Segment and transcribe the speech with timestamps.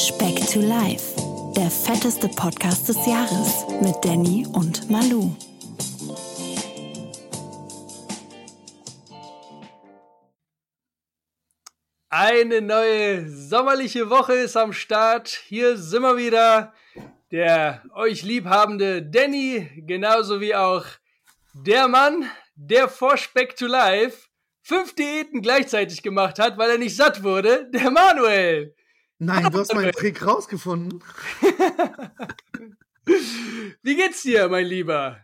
[0.00, 1.14] Speck to Life,
[1.54, 5.36] der fetteste Podcast des Jahres mit Danny und Malu.
[12.08, 15.28] Eine neue sommerliche Woche ist am Start.
[15.28, 16.72] Hier sind wir wieder.
[17.30, 20.86] Der euch liebhabende Danny, genauso wie auch
[21.52, 24.28] der Mann, der vor Speck to Life
[24.62, 28.74] fünf Diäten gleichzeitig gemacht hat, weil er nicht satt wurde, der Manuel.
[29.20, 31.04] Nein, du hast meinen Trick rausgefunden.
[33.82, 35.18] Wie geht's dir, mein Lieber?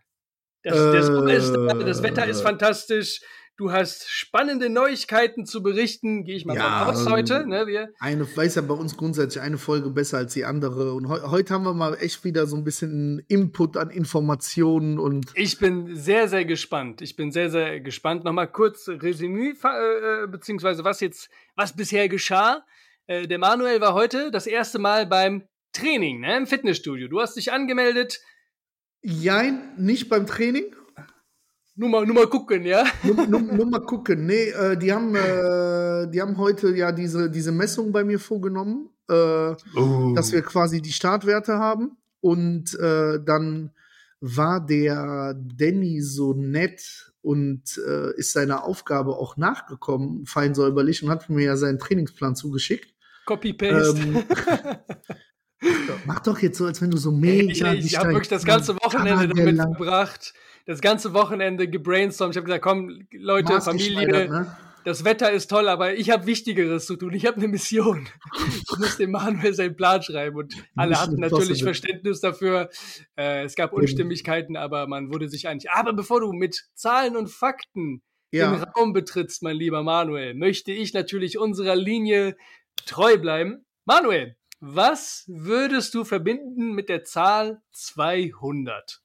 [0.63, 3.21] Das, äh, das, das, Wetter ist fantastisch.
[3.57, 6.25] Du hast spannende Neuigkeiten zu berichten.
[6.25, 7.47] Gehe ich mal ja, aus heute.
[7.47, 10.93] Ne, wir eine, weiß ja bei uns grundsätzlich eine Folge besser als die andere.
[10.93, 15.33] Und he heute haben wir mal echt wieder so ein bisschen Input an Informationen und.
[15.35, 17.01] Ich bin sehr, sehr gespannt.
[17.01, 18.25] Ich bin sehr, sehr gespannt.
[18.25, 22.63] Nochmal kurz Resümee, äh, äh, beziehungsweise was jetzt, was bisher geschah.
[23.07, 27.09] Äh, der Manuel war heute das erste Mal beim Training, ne, im Fitnessstudio.
[27.09, 28.21] Du hast dich angemeldet.
[29.03, 30.75] Jein, nicht beim Training.
[31.77, 32.85] Nur mal, nur mal gucken, ja?
[33.03, 34.27] Nur, nur, nur mal gucken.
[34.27, 38.89] Nee, äh, die, haben, äh, die haben heute ja diese, diese Messung bei mir vorgenommen,
[39.09, 40.13] äh, oh.
[40.17, 41.99] dass wir quasi die Startwerte haben.
[42.21, 43.71] Und äh, dann
[44.21, 51.11] war der Danny so nett und äh, ist seiner Aufgabe auch nachgekommen, fein säuberlich, und
[51.11, 52.96] hat mir ja seinen Trainingsplan zugeschickt.
[53.27, 54.01] Copy-Paste.
[54.01, 54.25] Ähm,
[56.07, 57.75] mach doch jetzt so, als wenn du so mega.
[57.75, 60.33] Ich, ich habe wirklich das ganze Wochenende damit verbracht
[60.67, 62.35] das ganze Wochenende gebrainstormt.
[62.35, 64.57] Ich habe gesagt, komm, Leute, Familie, ne?
[64.85, 67.15] das Wetter ist toll, aber ich habe Wichtigeres zu tun.
[67.15, 68.09] Ich habe eine Mission.
[68.37, 70.37] ich muss dem Manuel seinen Plan schreiben.
[70.37, 72.69] Und alle hatten natürlich Verständnis dafür.
[73.17, 75.71] Äh, es gab Unstimmigkeiten, aber man wurde sich einig.
[75.71, 78.03] Aber bevor du mit Zahlen und Fakten
[78.33, 78.51] ja.
[78.51, 82.37] den Raum betrittst, mein lieber Manuel, möchte ich natürlich unserer Linie
[82.85, 83.65] treu bleiben.
[83.85, 89.03] Manuel, was würdest du verbinden mit der Zahl 200?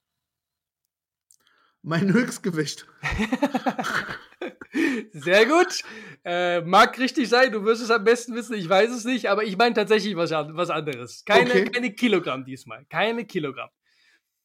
[1.83, 2.87] Mein Höchstgewicht.
[5.11, 5.83] Sehr gut.
[6.23, 9.43] Äh, mag richtig sein, du wirst es am besten wissen, ich weiß es nicht, aber
[9.43, 11.25] ich meine tatsächlich was, was anderes.
[11.25, 11.65] Keine, okay.
[11.65, 12.85] keine Kilogramm diesmal.
[12.85, 13.69] Keine Kilogramm.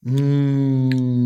[0.01, 1.17] Mm.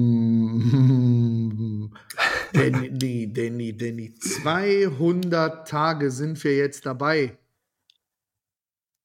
[2.52, 4.14] Danny, Danny, Danny.
[4.14, 7.38] 200 Tage sind wir jetzt dabei.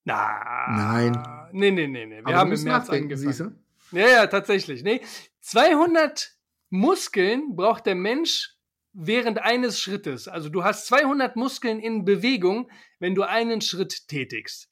[0.05, 0.67] Na.
[0.69, 1.49] Nein.
[1.51, 2.17] Nee, nee, nee, nee.
[2.17, 3.59] Wir aber haben im März angefangen.
[3.91, 4.83] Ja, ja, tatsächlich.
[4.83, 5.01] Nee.
[5.41, 6.35] 200
[6.69, 8.55] Muskeln braucht der Mensch
[8.94, 10.27] während eines Schrittes.
[10.27, 14.69] Also du hast 200 Muskeln in Bewegung, wenn du einen Schritt tätigst.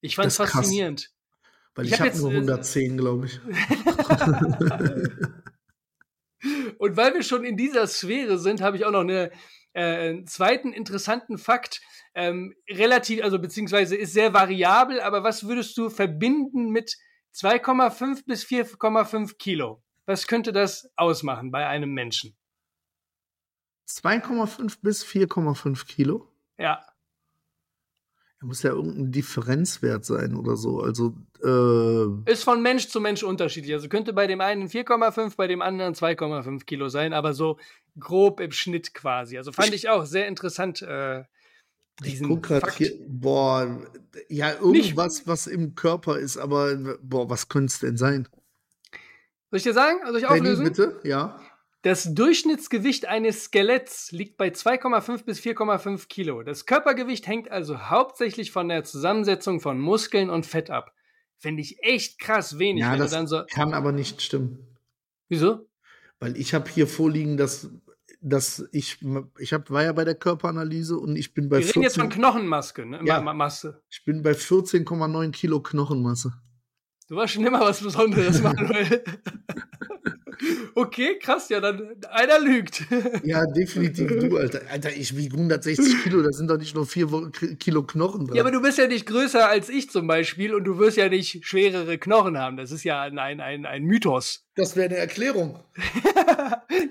[0.00, 1.00] Ich fand es faszinierend.
[1.00, 1.10] Krass.
[1.74, 3.40] Weil ich, ich habe hab nur 110, äh, glaube ich.
[6.78, 9.30] Und weil wir schon in dieser Sphäre sind, habe ich auch noch eine,
[9.74, 11.80] äh, einen zweiten interessanten Fakt.
[12.14, 16.96] Ähm, relativ, also beziehungsweise ist sehr variabel, aber was würdest du verbinden mit
[17.34, 19.82] 2,5 bis 4,5 Kilo?
[20.06, 22.36] Was könnte das ausmachen bei einem Menschen?
[23.88, 26.28] 2,5 bis 4,5 Kilo?
[26.58, 26.84] Ja.
[28.40, 30.80] Da muss ja irgendein Differenzwert sein oder so.
[30.80, 33.72] Also äh ist von Mensch zu Mensch unterschiedlich.
[33.72, 37.58] Also könnte bei dem einen 4,5, bei dem anderen 2,5 Kilo sein, aber so
[37.98, 39.38] grob im Schnitt quasi.
[39.38, 40.82] Also fand ich auch sehr interessant.
[40.82, 41.24] Äh,
[42.02, 42.76] diesen ich guck grad Fakt.
[42.76, 43.82] hier, boah,
[44.28, 45.26] ja, irgendwas, Nicht.
[45.26, 48.28] was im Körper ist, aber boah, was könnte es denn sein?
[49.50, 49.98] Soll ich dir sagen?
[50.04, 50.64] Also ich auflösen?
[50.64, 51.40] bitte, ja.
[51.82, 56.42] Das Durchschnittsgewicht eines Skeletts liegt bei 2,5 bis 4,5 Kilo.
[56.42, 60.94] Das Körpergewicht hängt also hauptsächlich von der Zusammensetzung von Muskeln und Fett ab.
[61.36, 62.80] Finde ich echt krass wenig.
[62.80, 64.66] Ja, das so kann aber nicht stimmen.
[65.28, 65.68] Wieso?
[66.20, 67.68] Weil ich habe hier vorliegen, dass,
[68.24, 68.98] dass ich,
[69.38, 71.98] ich hab, war ja bei der Körperanalyse und ich bin bei Wir 14, reden jetzt
[71.98, 73.00] von Knochenmaske, ne?
[73.04, 73.82] Ja, Masse.
[73.90, 76.32] Ich bin bei 14,9 Kilo Knochenmasse.
[77.08, 79.04] Du warst schon immer was Besonderes, Manuel.
[80.74, 82.84] Okay, krass, ja, dann einer lügt.
[83.24, 84.62] ja, definitiv du, Alter.
[84.70, 88.36] Alter, ich wiege 160 Kilo, das sind doch nicht nur 4 Kilo Knochen drin.
[88.36, 91.08] Ja, aber du bist ja nicht größer als ich zum Beispiel und du wirst ja
[91.08, 92.56] nicht schwerere Knochen haben.
[92.56, 94.46] Das ist ja ein, ein, ein, ein Mythos.
[94.56, 95.58] Das wäre eine Erklärung.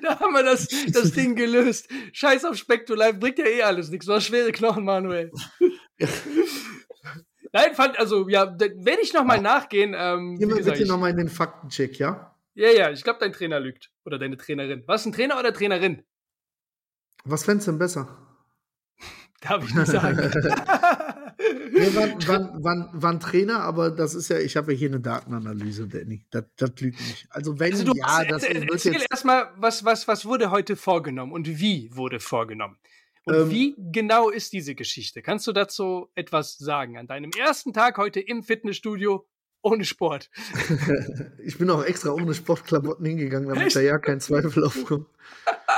[0.04, 1.88] da haben wir das, das Ding gelöst.
[2.12, 4.06] Scheiß auf Spektolife, bringt ja eh alles nichts.
[4.06, 5.32] Du hast schwere Knochen, Manuel.
[7.54, 9.44] Nein, fand, also, ja, werde ich nochmal ja.
[9.44, 9.96] nachgehen.
[9.96, 12.33] Ähm, Gehen wir bitte nochmal in den Faktencheck, ja?
[12.56, 13.92] Ja, ja, ich glaube, dein Trainer lügt.
[14.06, 14.84] Oder deine Trainerin.
[14.86, 16.04] Was, ein Trainer oder Trainerin?
[17.26, 18.18] Was fändest du denn besser?
[19.42, 20.18] Darf ich nicht sagen.
[21.72, 24.90] nee, war, war, war, war, ein Trainer, aber das ist ja, ich habe ja hier
[24.90, 26.26] eine Datenanalyse, Danny.
[26.30, 27.28] Das, das lügt nicht.
[27.30, 30.76] Also wenn also ja, das erzähl, wird erzähl jetzt erstmal, was, was, was wurde heute
[30.76, 32.78] vorgenommen und wie wurde vorgenommen?
[33.26, 35.22] Und ähm, wie genau ist diese Geschichte?
[35.22, 36.98] Kannst du dazu etwas sagen?
[36.98, 39.26] An deinem ersten Tag heute im Fitnessstudio
[39.64, 40.30] ohne Sport.
[41.44, 43.76] ich bin auch extra ohne Sportklamotten hingegangen, damit Echt?
[43.76, 45.08] da ja kein Zweifel aufkommt.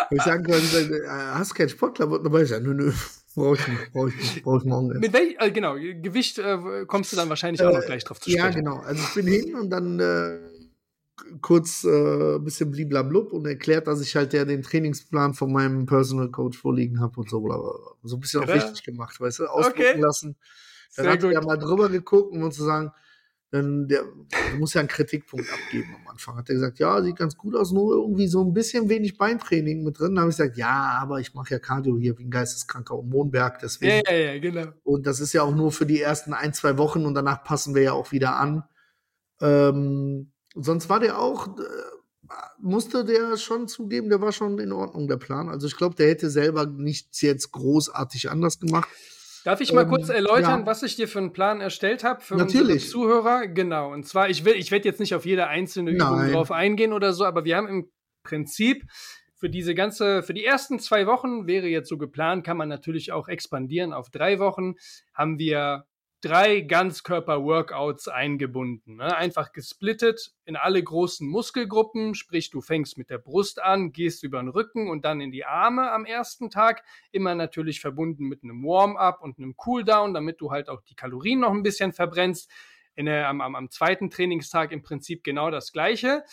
[0.10, 2.42] ich sagen kann, äh, hast du keine Sportklamotten dabei?
[2.42, 2.92] Ich sage, nö, nö,
[3.36, 5.00] brauche ich nicht, brauche ich nicht, brauche ich morgen.
[5.00, 8.20] Mit welchem, äh, genau, Gewicht äh, kommst du dann wahrscheinlich äh, auch noch gleich drauf
[8.20, 8.46] zu sprechen.
[8.46, 8.78] Ja, genau.
[8.78, 10.40] Also ich bin hin und dann äh,
[11.42, 15.86] kurz ein äh, bisschen bliblablub und erklärt, dass ich halt ja den Trainingsplan von meinem
[15.86, 17.96] Personal Coach vorliegen habe und so.
[18.04, 20.00] So ein bisschen auch richtig gemacht, weißt du, ausdrucken okay.
[20.00, 20.36] lassen.
[20.96, 22.92] Dann Sehr hat er ja mal drüber geguckt, um zu sagen,
[23.56, 24.04] dann der,
[24.60, 26.36] muss ja einen Kritikpunkt abgeben am Anfang.
[26.36, 29.84] Hat er gesagt, ja, sieht ganz gut aus, nur irgendwie so ein bisschen wenig Beintraining
[29.84, 30.16] mit drin.
[30.16, 33.60] Dann habe ich gesagt, ja, aber ich mache ja Cardio hier wie ein geisteskranker Mondberg,
[33.60, 34.04] deswegen.
[34.06, 34.68] Ja, ja, ja, genau.
[34.84, 37.76] Und das ist ja auch nur für die ersten ein, zwei Wochen und danach passen
[37.76, 38.64] wir ja auch wieder an.
[39.42, 41.62] Ähm, sonst war der auch, äh,
[42.60, 45.50] musste der schon zugeben, der war schon in Ordnung, der Plan.
[45.50, 48.90] Also ich glaube, der hätte selber nichts jetzt großartig anders gemacht.
[49.46, 50.66] Darf ich mal ähm, kurz erläutern, ja.
[50.66, 52.62] was ich dir für einen Plan erstellt habe für Natürlich.
[52.62, 53.48] unsere Zuhörer?
[53.48, 53.94] Genau.
[53.94, 56.32] Und zwar, ich will, ich werde jetzt nicht auf jede einzelne Übung Nein.
[56.32, 57.92] drauf eingehen oder so, aber wir haben im
[58.24, 58.84] Prinzip
[59.36, 63.12] für diese ganze, für die ersten zwei Wochen wäre jetzt so geplant, kann man natürlich
[63.12, 64.74] auch expandieren auf drei Wochen,
[65.14, 65.86] haben wir
[66.22, 68.96] drei Ganzkörper-Workouts eingebunden.
[68.96, 69.16] Ne?
[69.16, 74.40] Einfach gesplittet in alle großen Muskelgruppen, sprich du fängst mit der Brust an, gehst über
[74.40, 76.84] den Rücken und dann in die Arme am ersten Tag.
[77.12, 81.42] Immer natürlich verbunden mit einem Warm-up und einem Cooldown, damit du halt auch die Kalorien
[81.42, 82.50] noch ein bisschen verbrennst.
[82.98, 86.24] Der, am, am, am zweiten Trainingstag im Prinzip genau das gleiche.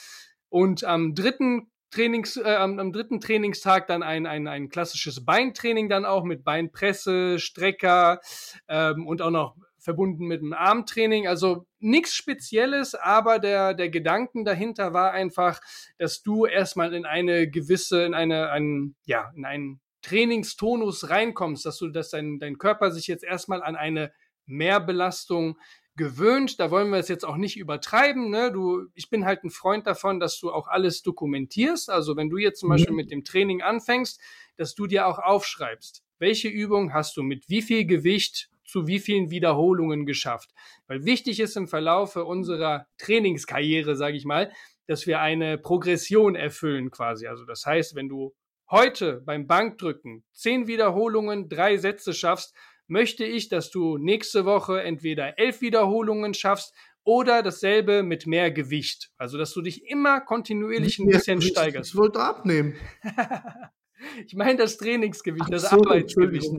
[0.48, 5.88] Und am dritten Trainings, äh, am, am, dritten Trainingstag dann ein, ein, ein klassisches Beintraining
[5.88, 8.20] dann auch mit Beinpresse, Strecker
[8.68, 11.26] ähm, und auch noch verbunden mit einem Armtraining.
[11.26, 15.60] Also nichts Spezielles, aber der, der Gedanken dahinter war einfach,
[15.98, 21.78] dass du erstmal in eine gewisse, in eine, ein, ja, in einen Trainingstonus reinkommst, dass
[21.78, 24.12] du, dass dein, dein Körper sich jetzt erstmal an eine
[24.46, 25.58] Mehrbelastung
[25.96, 26.60] gewöhnt.
[26.60, 28.30] Da wollen wir es jetzt auch nicht übertreiben.
[28.30, 28.52] Ne?
[28.52, 31.90] Du, ich bin halt ein Freund davon, dass du auch alles dokumentierst.
[31.90, 34.20] Also wenn du jetzt zum Beispiel mit dem Training anfängst,
[34.56, 38.98] dass du dir auch aufschreibst, welche Übung hast du mit wie viel Gewicht zu wie
[38.98, 40.50] vielen Wiederholungen geschafft.
[40.86, 44.50] Weil wichtig ist im Verlaufe unserer Trainingskarriere, sage ich mal,
[44.86, 47.26] dass wir eine Progression erfüllen quasi.
[47.26, 48.32] Also das heißt, wenn du
[48.70, 55.38] heute beim Bankdrücken zehn Wiederholungen, drei Sätze schaffst, möchte ich, dass du nächste Woche entweder
[55.38, 56.74] elf Wiederholungen schaffst
[57.04, 59.10] oder dasselbe mit mehr Gewicht.
[59.18, 61.90] Also, dass du dich immer kontinuierlich ein bisschen steigerst.
[61.90, 62.74] Ich wollte abnehmen.
[64.26, 66.50] Ich meine das Trainingsgewicht, Ach das so, Arbeitsgewicht.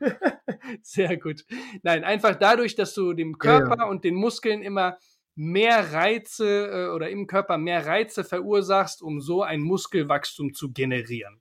[0.00, 0.12] Genau.
[0.82, 1.44] Sehr gut.
[1.82, 3.90] Nein, einfach dadurch, dass du dem Körper ja, ja.
[3.90, 4.98] und den Muskeln immer
[5.34, 11.40] mehr Reize äh, oder im Körper mehr Reize verursachst, um so ein Muskelwachstum zu generieren.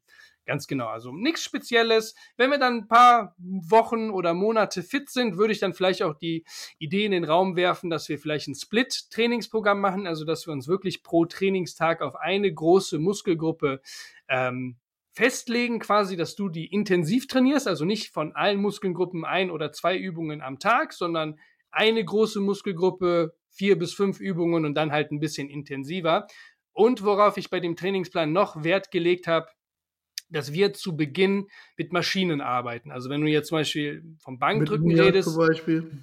[0.51, 0.87] Ganz genau.
[0.87, 2.13] Also nichts Spezielles.
[2.35, 6.13] Wenn wir dann ein paar Wochen oder Monate fit sind, würde ich dann vielleicht auch
[6.13, 6.43] die
[6.77, 10.67] Idee in den Raum werfen, dass wir vielleicht ein Split-Trainingsprogramm machen, also dass wir uns
[10.67, 13.79] wirklich pro Trainingstag auf eine große Muskelgruppe
[14.27, 14.75] ähm,
[15.13, 19.97] festlegen, quasi, dass du die intensiv trainierst, also nicht von allen Muskelgruppen ein oder zwei
[19.97, 21.39] Übungen am Tag, sondern
[21.71, 26.27] eine große Muskelgruppe, vier bis fünf Übungen und dann halt ein bisschen intensiver.
[26.73, 29.47] Und worauf ich bei dem Trainingsplan noch Wert gelegt habe,
[30.31, 31.47] dass wir zu Beginn
[31.77, 32.91] mit Maschinen arbeiten.
[32.91, 35.37] Also wenn du jetzt zum Beispiel vom Bankdrücken redest,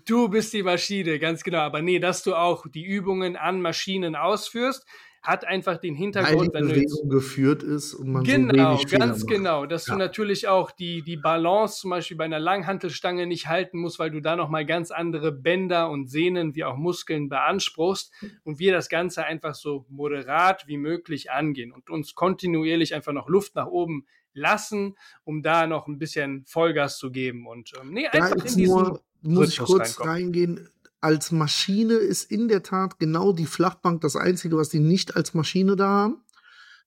[0.07, 1.61] du bist die Maschine, ganz genau.
[1.61, 4.87] Aber nee, dass du auch die Übungen an Maschinen ausführst,
[5.29, 9.87] hat einfach den Hintergrund, wenn Bewegung geführt ist und man genau, so ganz genau, dass
[9.87, 9.93] ja.
[9.93, 14.11] du natürlich auch die die Balance zum Beispiel bei einer Langhantelstange nicht halten musst, weil
[14.11, 18.11] du da noch mal ganz andere Bänder und Sehnen wie auch Muskeln beanspruchst
[18.45, 23.29] und wir das Ganze einfach so moderat wie möglich angehen und uns kontinuierlich einfach noch
[23.29, 27.47] Luft nach oben lassen, um da noch ein bisschen Vollgas zu geben.
[27.47, 30.11] Und ähm, nee, einfach in diesen nur, muss ich kurz reinkommen.
[30.11, 30.69] reingehen.
[31.01, 35.35] Als Maschine ist in der Tat genau die Flachbank das Einzige, was die nicht als
[35.35, 36.25] Maschine da haben.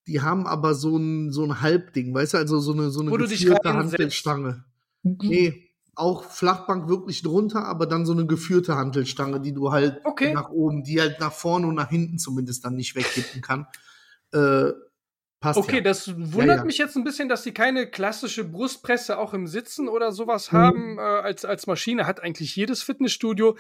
[0.08, 3.12] Die haben aber so ein, so ein Halbding, weißt du, also so eine, so eine
[3.12, 4.66] geführte Hantelstange.
[5.04, 5.18] Mhm.
[5.22, 10.34] Nee, auch Flachbank wirklich drunter, aber dann so eine geführte Hantelstange, die du halt okay.
[10.34, 13.68] nach oben, die halt nach vorne und nach hinten zumindest dann nicht wegkippen kann.
[14.34, 14.72] Äh,
[15.42, 15.82] Passt okay, ja.
[15.82, 16.64] das wundert ja, ja.
[16.66, 20.58] mich jetzt ein bisschen, dass sie keine klassische Brustpresse auch im Sitzen oder sowas mhm.
[20.58, 22.06] haben äh, als, als Maschine.
[22.06, 23.58] Hat eigentlich jedes Fitnessstudio.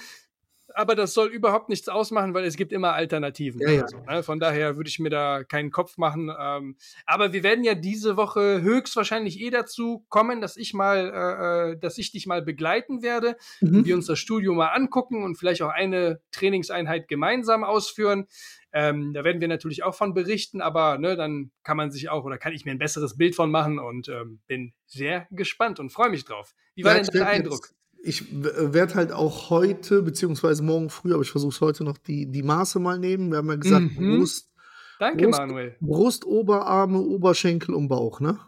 [0.75, 3.61] Aber das soll überhaupt nichts ausmachen, weil es gibt immer Alternativen.
[3.61, 3.87] Ja, ja.
[3.87, 4.23] So, ne?
[4.23, 6.31] Von daher würde ich mir da keinen Kopf machen.
[6.37, 6.75] Ähm,
[7.05, 11.77] aber wir werden ja diese Woche höchstwahrscheinlich eh dazu kommen, dass ich mal, äh, äh
[11.79, 13.85] dass ich dich mal begleiten werde, mhm.
[13.85, 18.27] wir uns das Studio mal angucken und vielleicht auch eine Trainingseinheit gemeinsam ausführen.
[18.73, 22.23] Ähm, da werden wir natürlich auch von berichten, aber ne, dann kann man sich auch
[22.23, 25.91] oder kann ich mir ein besseres Bild von machen und ähm, bin sehr gespannt und
[25.91, 26.53] freue mich drauf.
[26.75, 27.69] Wie war ja, denn dein Eindruck?
[28.03, 32.25] Ich werde halt auch heute, beziehungsweise morgen früh, aber ich versuche es heute noch, die,
[32.25, 33.31] die Maße mal nehmen.
[33.31, 34.17] Wir haben ja gesagt, mhm.
[34.17, 34.51] Brust,
[35.00, 35.75] Danke, Brust, Manuel.
[35.79, 38.39] Brust, Oberarme, Oberschenkel und Bauch, ne?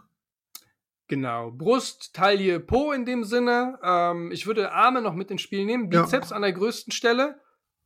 [1.08, 1.50] Genau.
[1.50, 3.78] Brust, Taille, Po in dem Sinne.
[3.82, 5.88] Ähm, ich würde Arme noch mit ins Spiel nehmen.
[5.88, 6.36] Bizeps ja.
[6.36, 7.40] an der größten Stelle.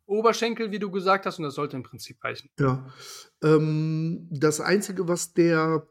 [0.06, 2.50] Oberschenkel, wie du gesagt hast, und das sollte im Prinzip reichen.
[2.58, 2.86] Ja.
[3.42, 5.86] Ähm, das Einzige, was der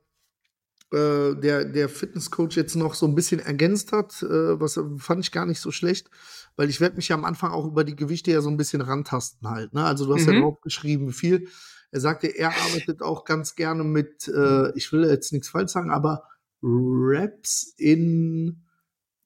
[0.91, 5.32] äh, der, der Fitnesscoach jetzt noch so ein bisschen ergänzt hat, äh, was fand ich
[5.32, 6.10] gar nicht so schlecht,
[6.56, 8.82] weil ich werde mich ja am Anfang auch über die Gewichte ja so ein bisschen
[8.82, 9.74] rantasten halt.
[9.74, 9.84] Ne?
[9.84, 10.34] Also du hast mhm.
[10.34, 11.50] ja drauf geschrieben, wie viel.
[11.91, 15.91] Er sagte, er arbeitet auch ganz gerne mit, äh, ich will jetzt nichts falsch sagen,
[15.91, 16.24] aber
[16.62, 18.63] Raps in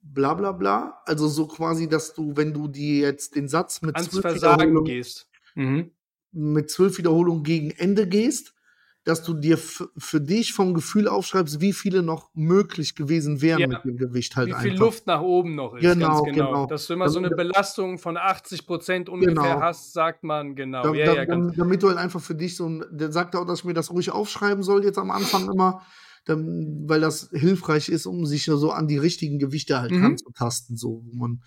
[0.02, 1.02] bla bla bla.
[1.06, 4.84] Also so quasi, dass du, wenn du die jetzt den Satz mit Ans zwölf Wiederholungen
[4.84, 5.28] gehst.
[5.54, 5.92] Mhm.
[6.32, 8.54] mit zwölf Wiederholungen gegen Ende gehst,
[9.04, 13.68] dass du dir für dich vom Gefühl aufschreibst, wie viele noch möglich gewesen wären ja.
[13.68, 14.86] mit dem Gewicht halt Wie viel einfach.
[14.86, 16.48] Luft nach oben noch ist, genau, genau.
[16.48, 16.66] genau.
[16.68, 19.62] Dass du immer also, so eine Belastung von 80 Prozent ungefähr genau.
[19.62, 20.84] hast, sagt man, genau.
[20.84, 23.46] Da, ja, da, ja, damit du halt einfach für dich so ein, der sagt auch,
[23.46, 25.82] dass ich mir das ruhig aufschreiben soll jetzt am Anfang immer,
[26.26, 30.04] dann, weil das hilfreich ist, um sich so an die richtigen Gewichte halt mhm.
[30.04, 31.42] ranzutasten, so, wo man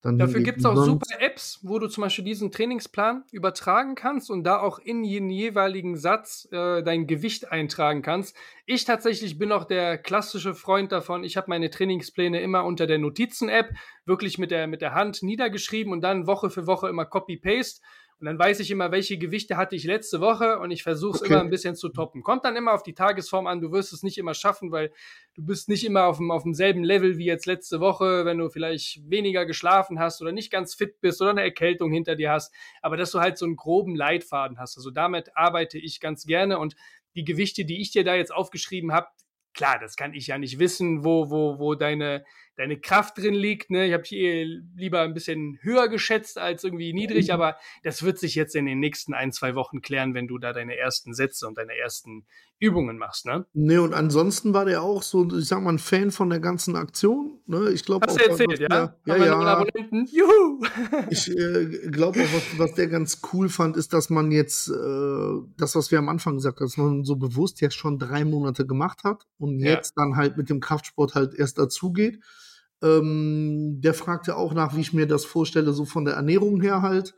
[0.00, 4.30] dann Dafür gibt es auch super Apps, wo du zum Beispiel diesen Trainingsplan übertragen kannst
[4.30, 8.36] und da auch in jeden jeweiligen Satz äh, dein Gewicht eintragen kannst.
[8.64, 11.24] Ich tatsächlich bin auch der klassische Freund davon.
[11.24, 13.70] Ich habe meine Trainingspläne immer unter der Notizen-App
[14.04, 17.80] wirklich mit der, mit der Hand niedergeschrieben und dann Woche für Woche immer Copy-Paste.
[18.20, 21.22] Und dann weiß ich immer, welche Gewichte hatte ich letzte Woche und ich versuche es
[21.22, 21.32] okay.
[21.32, 22.22] immer ein bisschen zu toppen.
[22.22, 23.60] Kommt dann immer auf die Tagesform an.
[23.60, 24.92] Du wirst es nicht immer schaffen, weil
[25.34, 28.48] du bist nicht immer auf, dem, auf demselben Level wie jetzt letzte Woche, wenn du
[28.48, 32.52] vielleicht weniger geschlafen hast oder nicht ganz fit bist oder eine Erkältung hinter dir hast.
[32.82, 34.76] Aber dass du halt so einen groben Leitfaden hast.
[34.76, 36.74] Also damit arbeite ich ganz gerne und
[37.14, 39.06] die Gewichte, die ich dir da jetzt aufgeschrieben habe,
[39.54, 42.24] klar, das kann ich ja nicht wissen, wo, wo, wo deine,
[42.58, 43.70] deine Kraft drin liegt.
[43.70, 43.86] Ne?
[43.86, 44.44] Ich habe hier
[44.76, 47.34] lieber ein bisschen höher geschätzt als irgendwie niedrig, mhm.
[47.34, 50.52] aber das wird sich jetzt in den nächsten ein, zwei Wochen klären, wenn du da
[50.52, 52.26] deine ersten Sätze und deine ersten
[52.60, 53.24] Übungen machst.
[53.26, 56.40] Ne, nee, und ansonsten war der auch so, ich sag mal, ein Fan von der
[56.40, 57.38] ganzen Aktion.
[57.46, 57.70] Ne?
[57.70, 58.68] Ich glaube Hast du erzählt, ja?
[59.06, 59.38] Der, ja, ja.
[59.38, 60.06] Abonnenten.
[60.06, 60.64] Juhu!
[61.10, 64.72] ich äh, glaube auch, was, was der ganz cool fand, ist, dass man jetzt äh,
[65.56, 68.66] das, was wir am Anfang gesagt haben, dass man so bewusst jetzt schon drei Monate
[68.66, 70.02] gemacht hat und jetzt ja.
[70.02, 72.18] dann halt mit dem Kraftsport halt erst dazugeht.
[72.82, 76.82] Ähm, der fragte auch nach, wie ich mir das vorstelle, so von der Ernährung her
[76.82, 77.14] halt.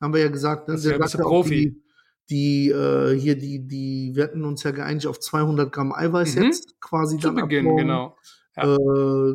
[0.00, 0.78] Haben wir ja gesagt, ne?
[0.80, 1.82] der sagte auch die,
[2.30, 6.42] die äh, hier die die wir hatten uns ja geeinigt auf 200 Gramm Eiweiß mhm.
[6.44, 8.16] jetzt quasi Zu dann Beginn, genau.
[8.56, 8.74] Ja.
[8.74, 9.34] Äh,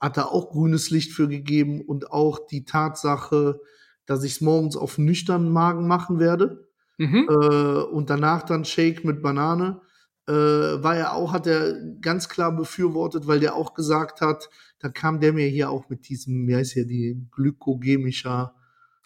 [0.00, 3.60] hat da auch grünes Licht für gegeben und auch die Tatsache,
[4.06, 6.66] dass ich es morgens auf nüchternen Magen machen werde
[6.98, 7.28] mhm.
[7.28, 9.80] äh, und danach dann Shake mit Banane
[10.28, 14.88] äh, war er auch, hat er ganz klar befürwortet, weil der auch gesagt hat, da
[14.88, 18.55] kam der mir hier auch mit diesem, wie heißt hier, die glykogemischer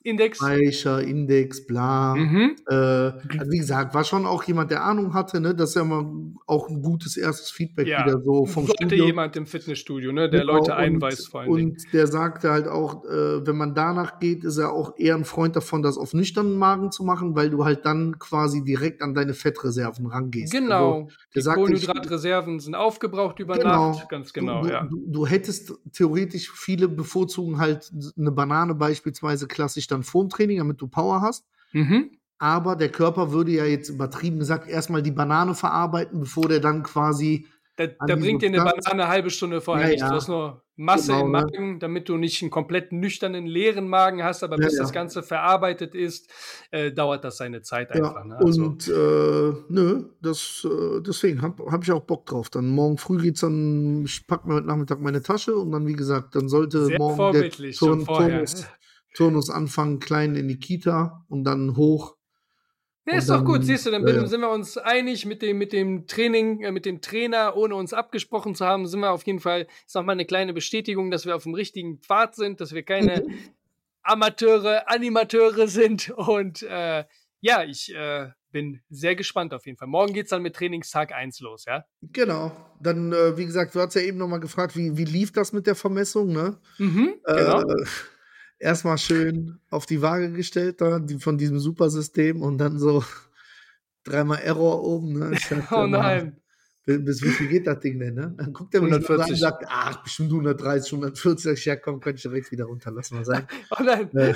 [0.03, 0.39] Index.
[0.39, 2.15] Speicher, Index, bla.
[2.15, 2.57] Mhm.
[2.67, 5.55] Äh, also wie gesagt, war schon auch jemand, der Ahnung hatte, ne?
[5.55, 6.11] Das ist ja mal
[6.47, 8.07] auch ein gutes erstes Feedback ja.
[8.07, 9.05] wieder so vom Sollte Studio.
[9.05, 10.31] jemand im Fitnessstudio, ne?
[10.31, 11.51] Der genau, Leute einweist vor allem.
[11.51, 15.27] Und der sagte halt auch, äh, wenn man danach geht, ist er auch eher ein
[15.27, 19.13] Freund davon, das auf nüchternen Magen zu machen, weil du halt dann quasi direkt an
[19.13, 20.51] deine Fettreserven rangehst.
[20.51, 20.95] Genau.
[20.95, 23.91] Also, die sagt, Kohlenhydratreserven sind aufgebraucht über genau.
[23.91, 24.09] Nacht.
[24.09, 24.85] Ganz genau, du, ja.
[24.85, 30.81] Du, du hättest theoretisch viele bevorzugen halt eine Banane beispielsweise klassisch dann vorm Training, damit
[30.81, 31.47] du Power hast.
[31.73, 32.11] Mhm.
[32.39, 36.83] Aber der Körper würde ja jetzt übertrieben gesagt erstmal die Banane verarbeiten, bevor der dann
[36.83, 37.47] quasi.
[37.77, 40.09] Da, da bringt dir eine Banane eine halbe Stunde vorher ja, nichts.
[40.09, 41.41] Du hast nur Masse genau, im ne?
[41.41, 41.79] Magen, ne?
[41.79, 44.83] damit du nicht einen komplett nüchternen, leeren Magen hast, aber ja, bis ja.
[44.83, 46.31] das Ganze verarbeitet ist,
[46.71, 48.25] äh, dauert das seine Zeit einfach.
[48.25, 48.37] Ne?
[48.39, 48.65] Also.
[48.65, 52.49] Und äh, nö, das, äh, deswegen habe hab ich auch Bock drauf.
[52.49, 55.93] Dann morgen früh geht's dann, ich packe mir heute Nachmittag meine Tasche und dann, wie
[55.93, 58.67] gesagt, dann sollte Sehr morgen der Turn, Turnus,
[59.15, 62.17] Turnus anfangen, klein in die Kita und dann hoch.
[63.07, 65.59] Ja, ist dann, doch gut, siehst du, dann äh, sind wir uns einig mit dem,
[65.59, 69.27] mit dem Training, äh, mit dem Trainer, ohne uns abgesprochen zu haben, sind wir auf
[69.27, 72.73] jeden Fall, ist nochmal eine kleine Bestätigung, dass wir auf dem richtigen Pfad sind, dass
[72.73, 73.27] wir keine.
[74.03, 77.05] Amateure, Animateure sind und äh,
[77.41, 79.89] ja, ich äh, bin sehr gespannt auf jeden Fall.
[79.89, 81.85] Morgen geht es dann mit Trainingstag 1 los, ja?
[82.03, 82.53] Genau.
[82.81, 85.67] Dann, äh, wie gesagt, du hast ja eben nochmal gefragt, wie, wie lief das mit
[85.67, 86.59] der Vermessung, ne?
[86.79, 87.63] Mhm, genau.
[87.63, 87.85] Äh,
[88.61, 93.03] erstmal schön auf die Waage gestellt, da, die, von diesem Supersystem und dann so
[94.05, 95.19] dreimal Error oben.
[95.19, 95.31] Ne?
[95.31, 96.37] Dachte, oh nein.
[96.87, 98.35] Bis wie viel geht das Ding denn, ne?
[98.37, 99.33] Dann guckt er mich 140.
[99.33, 101.65] und sagt, ach, bestimmt 130, 140.
[101.67, 103.47] Ja, komm, könnte ich direkt wieder runter, lass mal sein.
[103.71, 104.11] oh nein.
[104.17, 104.35] Äh,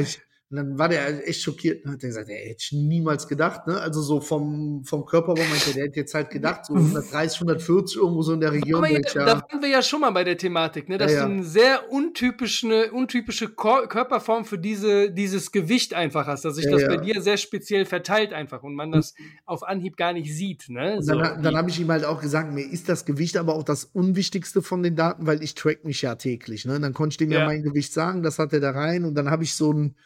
[0.00, 3.66] ich, und dann war der echt schockiert und hat gesagt, er hätte ich niemals gedacht,
[3.66, 3.80] ne?
[3.80, 8.22] Also so vom, vom Körperbau meinte der hätte jetzt halt gedacht, so 130, 140 irgendwo
[8.22, 8.76] so in der Region.
[8.76, 10.98] Aber ja, da waren wir ja schon mal bei der Thematik, ne?
[10.98, 11.24] Das ja, ja.
[11.24, 16.86] ist eine sehr untypische, untypische Körperform für diese, dieses Gewicht einfach hast, dass sich das
[16.86, 19.14] bei dir sehr speziell verteilt einfach und man das
[19.46, 21.02] auf Anhieb gar nicht sieht, ne?
[21.02, 23.64] So, dann, dann habe ich ihm halt auch gesagt, mir ist das Gewicht aber auch
[23.64, 26.78] das unwichtigste von den Daten, weil ich track mich ja täglich, ne?
[26.78, 29.28] Dann konnte ich dem ja, mein Gewicht sagen, das hat er da rein und dann
[29.28, 29.96] habe ich so ein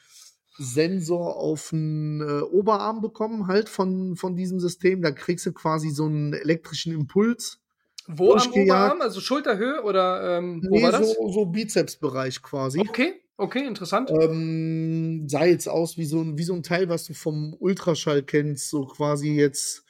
[0.61, 5.01] Sensor auf den äh, Oberarm bekommen, halt von, von diesem System.
[5.01, 7.59] Da kriegst du quasi so einen elektrischen Impuls.
[8.07, 9.01] Wo am Oberarm?
[9.01, 11.15] Also Schulterhöhe oder ähm, wo nee, war das?
[11.15, 12.81] So, so Bizepsbereich quasi.
[12.81, 14.11] Okay, okay, interessant.
[14.11, 18.23] Ähm, sah jetzt aus wie so, ein, wie so ein Teil, was du vom Ultraschall
[18.23, 19.85] kennst, so quasi jetzt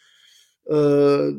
[0.67, 1.33] äh,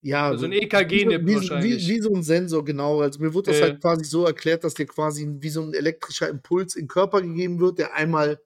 [0.00, 1.88] ja, also ein EKG-Nip wie, wahrscheinlich.
[1.88, 3.00] Wie, wie, so ein Sensor, genau.
[3.00, 3.62] Also mir wurde das äh.
[3.62, 7.20] halt quasi so erklärt, dass dir quasi wie so ein elektrischer Impuls in den Körper
[7.20, 8.40] gegeben wird, der einmal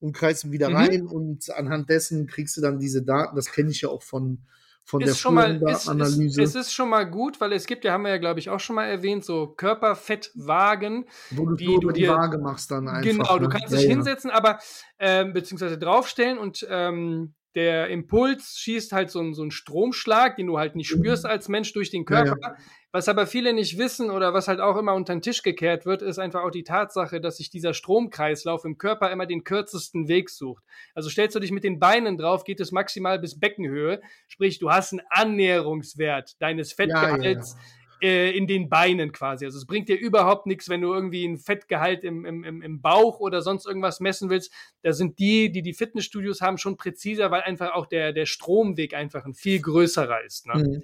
[0.00, 0.76] umkreist und wieder mhm.
[0.76, 3.36] rein und anhand dessen kriegst du dann diese Daten.
[3.36, 4.38] Das kenne ich ja auch von,
[4.84, 6.42] von ist der schon mal, ist, Analyse.
[6.42, 8.50] Ist, es ist schon mal gut, weil es gibt, ja haben wir ja glaube ich
[8.50, 12.88] auch schon mal erwähnt, so Körperfettwagen, wo du, die, du die dir, Waage machst dann
[12.88, 13.10] einfach.
[13.10, 13.50] Genau, du ne?
[13.50, 14.58] kannst dich ja, hinsetzen, aber
[14.98, 20.46] ähm, beziehungsweise draufstellen und ähm, der Impuls schießt halt so, einen, so einen Stromschlag, den
[20.46, 21.30] du halt nicht spürst mhm.
[21.30, 22.36] als Mensch durch den Körper.
[22.40, 22.56] Ja, ja.
[22.92, 26.00] Was aber viele nicht wissen oder was halt auch immer unter den Tisch gekehrt wird,
[26.00, 30.30] ist einfach auch die Tatsache, dass sich dieser Stromkreislauf im Körper immer den kürzesten Weg
[30.30, 30.62] sucht.
[30.94, 34.00] Also stellst du dich mit den Beinen drauf, geht es maximal bis Beckenhöhe.
[34.28, 37.56] Sprich, du hast einen Annäherungswert deines Fettgehalts.
[37.56, 37.60] Ja,
[38.02, 39.44] äh, in den Beinen quasi.
[39.44, 43.20] Also es bringt dir überhaupt nichts, wenn du irgendwie ein Fettgehalt im, im, im Bauch
[43.20, 44.52] oder sonst irgendwas messen willst.
[44.82, 48.94] Da sind die, die die Fitnessstudios haben, schon präziser, weil einfach auch der, der Stromweg
[48.94, 50.46] einfach ein viel größerer ist.
[50.46, 50.54] Ne?
[50.62, 50.82] Mhm.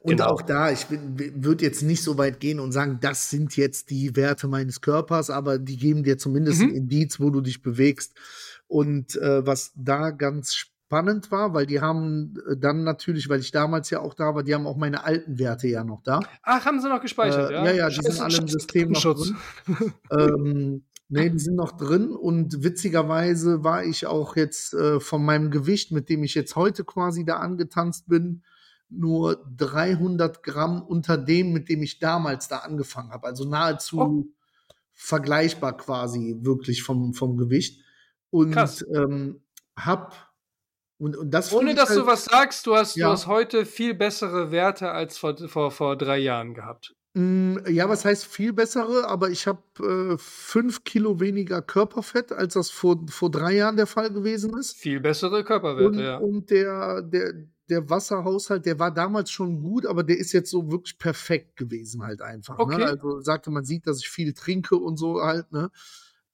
[0.00, 0.26] Und genau.
[0.26, 4.14] auch da, ich würde jetzt nicht so weit gehen und sagen, das sind jetzt die
[4.16, 6.68] Werte meines Körpers, aber die geben dir zumindest mhm.
[6.68, 8.14] ein Indiz, wo du dich bewegst.
[8.66, 13.40] Und äh, was da ganz spannend spannend war, weil die haben äh, dann natürlich, weil
[13.40, 16.20] ich damals ja auch da war, die haben auch meine alten Werte ja noch da.
[16.42, 17.64] Ach, haben sie noch gespeichert, äh, ja?
[17.64, 19.36] Ja, ja, die sind alle im System noch drin.
[20.10, 25.50] ähm, nee, die sind noch drin und witzigerweise war ich auch jetzt äh, von meinem
[25.50, 28.44] Gewicht, mit dem ich jetzt heute quasi da angetanzt bin,
[28.88, 33.26] nur 300 Gramm unter dem, mit dem ich damals da angefangen habe.
[33.26, 34.24] Also nahezu oh.
[34.92, 37.82] vergleichbar quasi wirklich vom, vom Gewicht.
[38.30, 39.40] Und ähm,
[39.76, 40.12] habe
[40.98, 43.06] und, und das Ohne dass halt, du was sagst, du hast, ja.
[43.06, 46.94] du hast heute viel bessere Werte als vor, vor, vor drei Jahren gehabt.
[47.14, 49.08] Mm, ja, was heißt viel bessere?
[49.08, 53.86] Aber ich habe äh, fünf Kilo weniger Körperfett, als das vor, vor drei Jahren der
[53.86, 54.76] Fall gewesen ist.
[54.76, 56.16] Viel bessere Körperwerte, und, ja.
[56.18, 57.32] Und der, der,
[57.68, 62.02] der Wasserhaushalt, der war damals schon gut, aber der ist jetzt so wirklich perfekt gewesen,
[62.02, 62.58] halt einfach.
[62.58, 62.64] Ne?
[62.64, 62.78] Okay.
[62.78, 62.86] Ne?
[62.86, 65.70] Also sagte, man sieht, dass ich viel trinke und so halt, ne?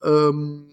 [0.03, 0.71] Ähm,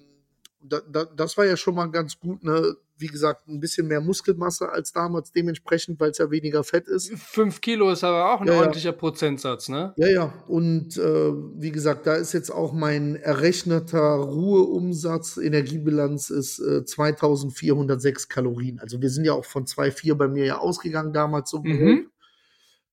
[0.60, 2.76] da, da, das war ja schon mal ganz gut, ne?
[2.98, 7.12] Wie gesagt, ein bisschen mehr Muskelmasse als damals, dementsprechend, weil es ja weniger Fett ist.
[7.16, 8.96] Fünf Kilo ist aber auch ein ja, ordentlicher ja.
[8.96, 9.94] Prozentsatz, ne?
[9.96, 10.34] Ja, ja.
[10.46, 18.28] Und äh, wie gesagt, da ist jetzt auch mein errechneter Ruheumsatz, Energiebilanz ist äh, 2406
[18.28, 18.80] Kalorien.
[18.80, 22.10] Also wir sind ja auch von 2,4 bei mir ja ausgegangen damals so mhm.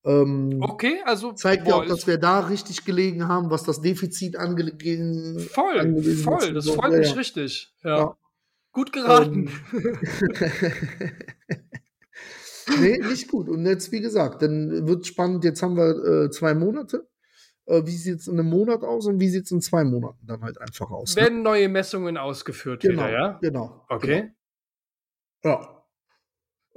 [0.06, 4.36] Ähm, okay, also zeigt ja auch, dass wir da richtig gelegen haben, was das Defizit
[4.36, 4.80] angeht.
[5.50, 7.14] Voll, voll, das freut mich ja.
[7.14, 7.72] richtig.
[7.82, 8.16] Ja.
[8.76, 9.50] Gut geraten.
[9.72, 9.98] Ähm,
[12.78, 13.48] nee, nicht gut.
[13.48, 15.44] Und jetzt, wie gesagt, dann wird spannend.
[15.44, 17.08] Jetzt haben wir äh, zwei Monate.
[17.64, 20.26] Äh, wie sieht es in einem Monat aus und wie sieht es in zwei Monaten
[20.26, 21.16] dann halt einfach aus?
[21.16, 21.22] Ne?
[21.22, 21.44] Werden ne?
[21.44, 23.38] neue Messungen ausgeführt genau, wieder, ja?
[23.40, 23.86] Genau.
[23.88, 24.34] Okay.
[25.40, 25.54] Genau.
[25.54, 25.85] Ja.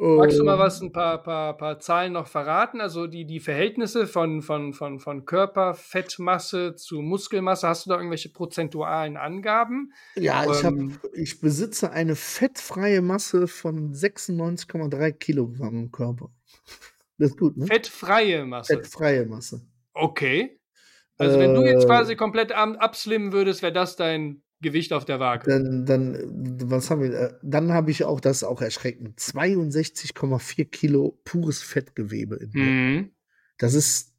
[0.01, 0.59] Magst du mal ähm.
[0.59, 2.79] was, ein paar, paar, paar Zahlen noch verraten?
[2.79, 8.29] Also die, die Verhältnisse von, von, von, von Körperfettmasse zu Muskelmasse, hast du da irgendwelche
[8.29, 9.91] prozentualen Angaben?
[10.15, 16.29] Ja, ich, ähm, hab, ich besitze eine fettfreie Masse von 96,3 Kilogramm im Körper.
[17.17, 17.65] Das ist gut, ne?
[17.65, 18.75] Fettfreie Masse.
[18.75, 19.67] Fettfreie Masse.
[19.93, 20.61] Okay.
[21.17, 21.87] Also wenn du jetzt äh.
[21.87, 25.49] quasi komplett abslimmen würdest, wäre das dein Gewicht auf der Waage.
[25.49, 27.13] Dann, dann was haben wir?
[27.13, 32.63] Äh, dann habe ich auch, das ist auch erschreckend, 62,4 Kilo pures Fettgewebe in mir.
[32.63, 33.11] Mhm.
[33.57, 34.13] Das ist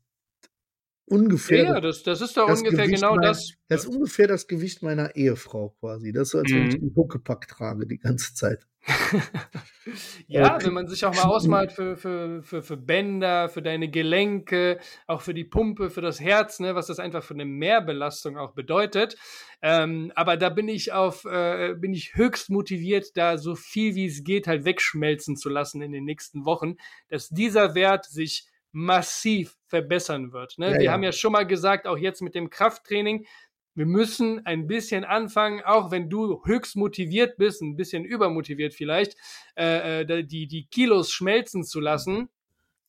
[1.10, 1.64] ungefähr.
[1.64, 3.52] Ja, das, das ist doch ungefähr Gewicht genau mein, das.
[3.68, 6.12] Das ist ungefähr das Gewicht meiner Ehefrau quasi.
[6.12, 6.82] Das ist, als wenn ich mhm.
[6.82, 8.66] einen Huckepack trage die ganze Zeit.
[10.26, 13.90] ja, äh, wenn man sich auch mal ausmalt für, für, für, für Bänder, für deine
[13.90, 18.38] Gelenke, auch für die Pumpe, für das Herz, ne, was das einfach für eine Mehrbelastung
[18.38, 19.16] auch bedeutet.
[19.62, 24.06] Ähm, aber da bin ich auf, äh, bin ich höchst motiviert, da so viel wie
[24.06, 26.76] es geht halt wegschmelzen zu lassen in den nächsten Wochen,
[27.08, 30.58] dass dieser Wert sich massiv verbessern wird.
[30.58, 30.72] Ne?
[30.72, 30.92] Ja, Wir ja.
[30.92, 33.26] haben ja schon mal gesagt, auch jetzt mit dem Krafttraining,
[33.74, 39.16] wir müssen ein bisschen anfangen, auch wenn du höchst motiviert bist, ein bisschen übermotiviert vielleicht,
[39.56, 42.28] äh, äh die, die Kilos schmelzen zu lassen,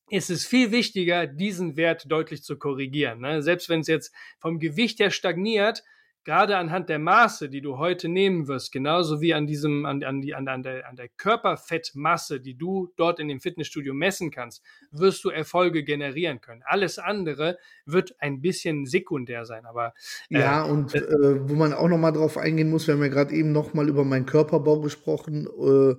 [0.09, 3.21] ist es viel wichtiger, diesen Wert deutlich zu korrigieren.
[3.21, 3.41] Ne?
[3.41, 5.83] Selbst wenn es jetzt vom Gewicht her stagniert,
[6.23, 10.21] gerade anhand der Maße, die du heute nehmen wirst, genauso wie an diesem, an, an,
[10.21, 14.63] die, an, an, der, an der Körperfettmasse, die du dort in dem Fitnessstudio messen kannst,
[14.91, 16.61] wirst du Erfolge generieren können.
[16.65, 19.93] Alles andere wird ein bisschen sekundär sein, aber.
[20.29, 23.33] Äh, ja, und äh, wo man auch nochmal drauf eingehen muss, wir haben ja gerade
[23.33, 25.95] eben nochmal über meinen Körperbau gesprochen, äh,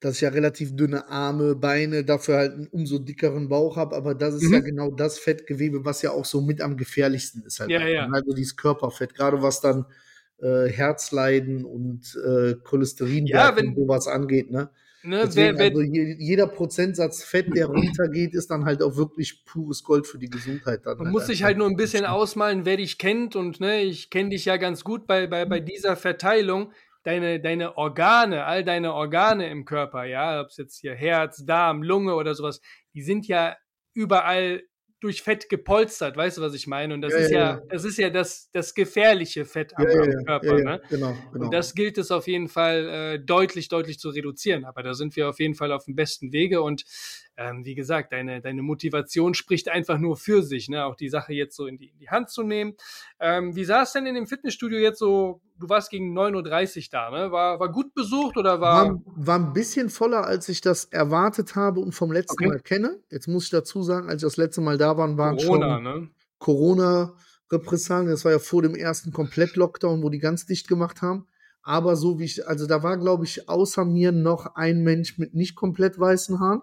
[0.00, 4.14] dass ich ja relativ dünne Arme, Beine, dafür halt einen umso dickeren Bauch habe, aber
[4.14, 4.54] das ist mhm.
[4.54, 7.70] ja genau das Fettgewebe, was ja auch so mit am gefährlichsten ist halt.
[7.70, 8.08] Ja, ja.
[8.10, 9.84] Also dieses Körperfett, gerade was dann
[10.38, 14.70] äh, Herzleiden und äh, Cholesterin ja, und sowas angeht, ne?
[15.02, 19.46] Ne, Deswegen, wer, wer, also jeder Prozentsatz Fett, der runtergeht, ist dann halt auch wirklich
[19.46, 20.84] pures Gold für die Gesundheit.
[20.84, 23.80] Dann Man halt muss sich halt nur ein bisschen ausmalen, wer dich kennt und ne,
[23.80, 28.64] ich kenne dich ja ganz gut bei, bei, bei dieser Verteilung deine, deine Organe, all
[28.64, 32.60] deine Organe im Körper, ja, ob es jetzt hier Herz, Darm, Lunge oder sowas,
[32.94, 33.56] die sind ja
[33.94, 34.62] überall
[35.00, 36.92] durch Fett gepolstert, weißt du, was ich meine?
[36.92, 40.22] Und das ja, ist ja, ja, das ist ja das, das gefährliche Fett am, ja,
[40.24, 40.58] Körper.
[40.58, 40.82] Ne?
[40.90, 41.44] Genau, genau.
[41.46, 44.66] Und das gilt es auf jeden Fall äh, deutlich, deutlich zu reduzieren.
[44.66, 46.60] Aber da sind wir auf jeden Fall auf dem besten Wege.
[46.60, 46.84] Und
[47.40, 50.84] ähm, wie gesagt, deine, deine Motivation spricht einfach nur für sich, ne?
[50.84, 52.74] auch die Sache jetzt so in die, in die Hand zu nehmen.
[53.18, 55.40] Ähm, wie sah es denn in dem Fitnessstudio jetzt so?
[55.58, 57.32] Du warst gegen 9.30 Uhr da, ne?
[57.32, 58.90] War, war gut besucht oder war.
[58.90, 59.02] war.
[59.06, 62.48] War ein bisschen voller, als ich das erwartet habe und vom letzten okay.
[62.48, 63.00] Mal kenne.
[63.10, 65.82] Jetzt muss ich dazu sagen, als ich das letzte Mal da war, waren Corona, schon
[65.82, 66.10] ne?
[66.38, 67.14] Corona.
[67.52, 71.26] Repressalien, das war ja vor dem ersten Komplett-Lockdown, wo die ganz dicht gemacht haben.
[71.62, 75.34] Aber so wie ich, also da war, glaube ich, außer mir noch ein Mensch mit
[75.34, 76.62] nicht komplett weißen Haaren.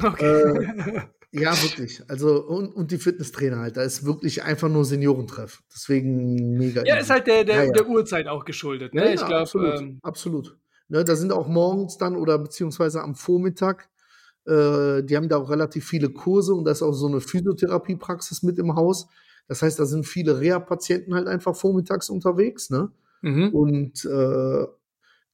[0.00, 0.24] Okay.
[0.24, 1.00] Äh,
[1.32, 2.02] ja, wirklich.
[2.08, 3.76] Also, und, und die Fitnesstrainer halt.
[3.76, 5.62] Da ist wirklich einfach nur Seniorentreff.
[5.74, 6.82] Deswegen mega.
[6.84, 7.72] Ja, ist halt der, der, ja, ja.
[7.72, 8.94] der Uhrzeit auch geschuldet.
[8.94, 9.06] Ne?
[9.06, 9.36] Ja, ich glaube.
[9.36, 9.80] Absolut.
[9.80, 10.58] Ähm, absolut.
[10.88, 13.88] Ne, da sind auch morgens dann oder beziehungsweise am Vormittag.
[14.44, 18.42] Äh, die haben da auch relativ viele Kurse und da ist auch so eine Physiotherapiepraxis
[18.42, 19.08] mit im Haus.
[19.48, 22.70] Das heißt, da sind viele Reha-Patienten halt einfach vormittags unterwegs.
[22.70, 22.90] Ne?
[23.22, 23.48] Mhm.
[23.54, 24.66] Und äh,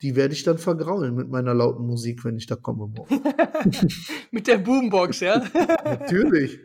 [0.02, 3.20] die werde ich dann vergraulen mit meiner lauten Musik, wenn ich da komme morgen.
[4.30, 5.38] mit der Boombox, ja?
[5.84, 6.58] Natürlich.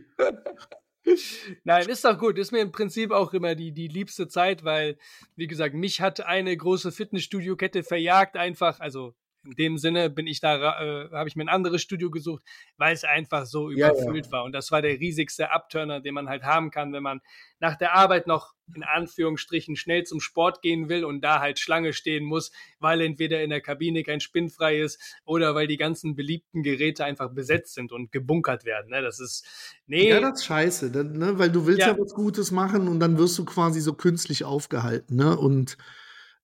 [1.63, 2.38] Nein, ist doch gut.
[2.38, 4.98] Ist mir im Prinzip auch immer die, die liebste Zeit, weil,
[5.36, 8.80] wie gesagt, mich hat eine große Fitnessstudio-Kette verjagt einfach.
[8.80, 9.13] Also
[9.45, 12.43] in dem Sinne bin ich da, äh, habe ich mir ein anderes Studio gesucht,
[12.77, 14.32] weil es einfach so überfüllt ja, ja.
[14.32, 14.43] war.
[14.43, 17.21] Und das war der riesigste Abturner, den man halt haben kann, wenn man
[17.60, 21.93] nach der Arbeit noch in Anführungsstrichen schnell zum Sport gehen will und da halt Schlange
[21.93, 26.15] stehen muss, weil entweder in der Kabine kein Spinn frei ist oder weil die ganzen
[26.15, 28.89] beliebten Geräte einfach besetzt sind und gebunkert werden.
[28.89, 29.01] Ne?
[29.01, 29.45] Das ist,
[29.86, 30.10] nee.
[30.10, 31.38] Ja, das ist scheiße, ne?
[31.38, 31.89] weil du willst ja.
[31.89, 35.15] ja was Gutes machen und dann wirst du quasi so künstlich aufgehalten.
[35.15, 35.38] Ne?
[35.38, 35.77] Und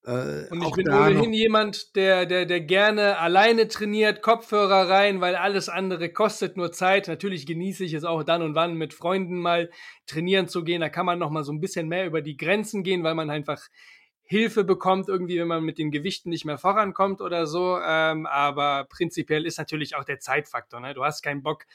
[0.06, 5.36] äh, und ich bin ohnehin jemand, der, der, der gerne alleine trainiert, Kopfhörer rein, weil
[5.36, 7.08] alles andere kostet nur Zeit.
[7.08, 9.70] Natürlich genieße ich es auch dann und wann mit Freunden mal
[10.08, 10.82] trainieren zu gehen.
[10.82, 13.30] Da kann man noch mal so ein bisschen mehr über die Grenzen gehen, weil man
[13.30, 13.62] einfach
[14.24, 17.80] Hilfe bekommt, irgendwie, wenn man mit den Gewichten nicht mehr vorankommt oder so.
[17.84, 20.80] Ähm, aber prinzipiell ist natürlich auch der Zeitfaktor.
[20.80, 20.94] Ne?
[20.94, 21.66] Du hast keinen Bock,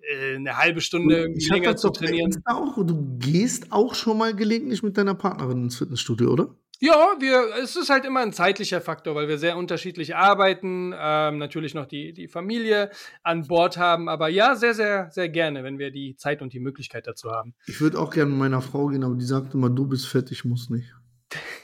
[0.00, 2.42] äh, eine halbe Stunde ich länger zu trainieren.
[2.44, 6.54] Auch, du gehst auch schon mal gelegentlich mit deiner Partnerin ins Fitnessstudio, oder?
[6.80, 11.38] Ja, wir, es ist halt immer ein zeitlicher Faktor, weil wir sehr unterschiedlich arbeiten, ähm,
[11.38, 12.90] natürlich noch die, die Familie
[13.24, 16.60] an Bord haben, aber ja, sehr, sehr, sehr gerne, wenn wir die Zeit und die
[16.60, 17.54] Möglichkeit dazu haben.
[17.66, 20.30] Ich würde auch gerne mit meiner Frau gehen, aber die sagt immer, du bist fett,
[20.30, 20.94] ich muss nicht.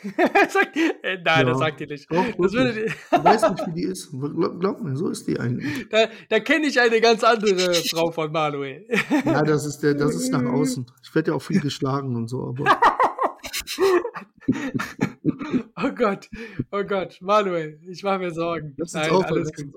[0.48, 1.44] sagt, äh, nein, ja.
[1.44, 2.10] das sagt die nicht.
[2.10, 4.10] Doch, das würde ich weiß nicht, wie die ist.
[4.10, 5.88] Glaub, glaub, mir, so ist die eigentlich.
[5.88, 8.86] Da, da kenne ich eine ganz andere Frau von Manuel.
[9.24, 10.84] ja, das ist, der, das ist nach außen.
[11.02, 12.64] Ich werde ja auch viel geschlagen und so, aber.
[15.76, 16.28] oh Gott,
[16.70, 18.74] oh Gott, Manuel, ich mache mir Sorgen.
[18.76, 19.74] Das Nein, aufhören, alles gut.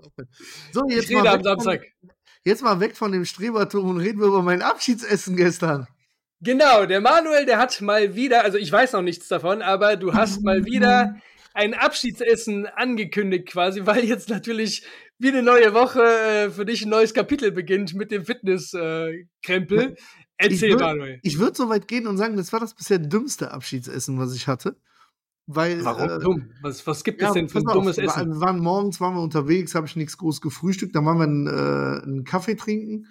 [0.72, 1.82] So, jetzt ich rede am Samstag.
[2.00, 2.10] Von,
[2.44, 5.88] jetzt mal weg von dem Strebertum und reden wir über mein Abschiedsessen gestern.
[6.42, 10.14] Genau, der Manuel, der hat mal wieder, also ich weiß noch nichts davon, aber du
[10.14, 11.16] hast mal wieder
[11.54, 14.86] ein Abschiedsessen angekündigt quasi, weil jetzt natürlich
[15.18, 19.80] wie eine neue Woche äh, für dich ein neues Kapitel beginnt mit dem Fitnesskrempel.
[19.80, 19.96] Äh,
[20.38, 21.20] Erzähl, ich Manuel.
[21.24, 24.48] Ich würde so weit gehen und sagen, das war das bisher dümmste Abschiedsessen, was ich
[24.48, 24.78] hatte.
[25.48, 26.50] Weil, Warum äh, dumm?
[26.62, 28.34] Was, was gibt es ja, denn für ein auf, dummes Essen?
[28.34, 31.48] Wir waren morgens, waren wir unterwegs, habe ich nichts groß gefrühstückt, dann waren wir einen,
[31.48, 33.08] äh, einen Kaffee trinken.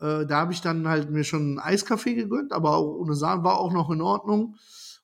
[0.00, 3.42] Äh, da habe ich dann halt mir schon einen Eiskaffee gegönnt, aber auch ohne Sahne
[3.42, 4.56] war auch noch in Ordnung.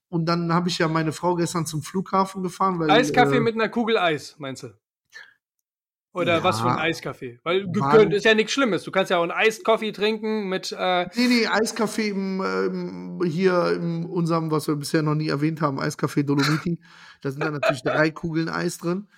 [0.09, 3.55] Und dann habe ich ja meine Frau gestern zum Flughafen gefahren, weil Eiskaffee äh, mit
[3.55, 4.69] einer Kugel Eis, meinst du?
[6.19, 6.45] Oder Ja.
[6.45, 7.39] was für ein Eiskaffee?
[7.45, 8.83] Weil gegönnt ist ja nichts Schlimmes.
[8.85, 13.73] Du kannst ja auch einen Eiskaffee trinken mit äh, Nee, nee, Eiskaffee im, ähm, hier
[13.73, 16.81] in unserem, was wir bisher noch nie erwähnt haben, Eiskaffee Dolomiti.
[17.23, 19.09] Da sind dann natürlich drei Kugeln Eis drin.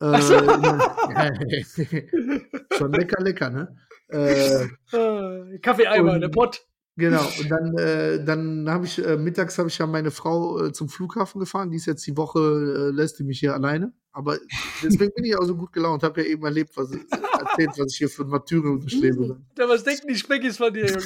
[0.00, 0.20] Äh,
[2.76, 3.76] schon lecker, lecker, ne?
[4.10, 6.62] Äh, äh, Kaffeeeimer, Und- der Pott.
[6.96, 10.72] genau, und dann, äh, dann habe ich, äh, mittags habe ich ja meine Frau äh,
[10.72, 11.70] zum Flughafen gefahren.
[11.70, 13.92] Die ist jetzt die Woche, äh, lässt die mich hier alleine.
[14.12, 14.38] Aber
[14.82, 17.98] deswegen bin ich auch so gut gelaunt, habe ja eben erlebt, was erzählt, was ich
[17.98, 19.40] hier für ein Martyrium unterschlebe.
[19.56, 21.02] Ja, was denken die Speckis von dir, Junge?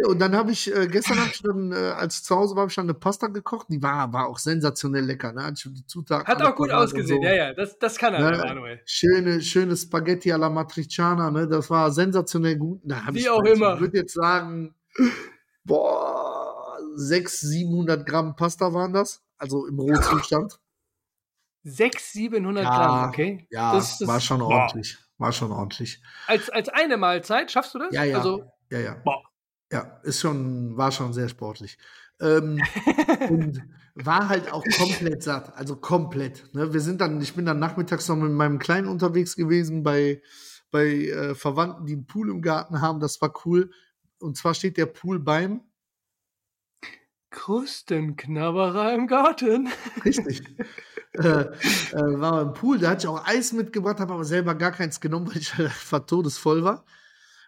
[0.06, 2.62] Und dann habe ich, äh, gestern habe ich dann, äh, als ich zu Hause war,
[2.62, 3.66] habe ich dann eine Pasta gekocht.
[3.70, 5.44] Die war, war auch sensationell lecker, ne?
[5.44, 6.26] Hatte ich die Zutaten.
[6.26, 7.26] Hat auch gut ausgesehen, so.
[7.26, 8.80] ja, ja, das, das kann er, Ja, der Manuel.
[8.84, 11.46] Schöne, schöne Spaghetti alla Matriciana, ne?
[11.46, 12.80] Das war sensationell gut.
[12.84, 13.78] Da Wie ich, auch ich immer.
[13.80, 14.74] würde jetzt sagen,
[15.64, 19.22] boah, 600, 700 Gramm Pasta waren das.
[19.38, 20.58] Also im Rohzustand.
[21.62, 23.46] 600, 700 Ja, Gramm, okay?
[23.50, 24.48] Ja, Das- das- war schon boah.
[24.48, 24.98] ordentlich.
[25.18, 26.02] War schon ordentlich.
[26.26, 27.92] Als, als eine Mahlzeit, schaffst du das?
[27.92, 28.16] Ja, ja.
[28.18, 28.94] Also, Ja, ja.
[29.04, 29.22] Boah.
[29.72, 31.76] Ja, ist schon, war schon sehr sportlich.
[32.20, 32.60] Ähm,
[33.28, 33.62] und
[33.94, 36.52] war halt auch komplett satt, also komplett.
[36.54, 36.72] Ne?
[36.72, 40.22] Wir sind dann, ich bin dann nachmittags noch mit meinem Kleinen unterwegs gewesen bei,
[40.70, 42.98] bei äh, Verwandten, die einen Pool im Garten haben.
[43.00, 43.70] Das war cool.
[44.18, 45.60] Und zwar steht der Pool beim,
[47.30, 49.68] Krustenknabberer im Garten.
[50.04, 50.42] richtig,
[51.18, 52.78] äh, äh, war im Pool.
[52.78, 56.06] Da hatte ich auch Eis mitgebracht, habe aber selber gar keins genommen, weil ich einfach
[56.06, 56.84] todesvoll war.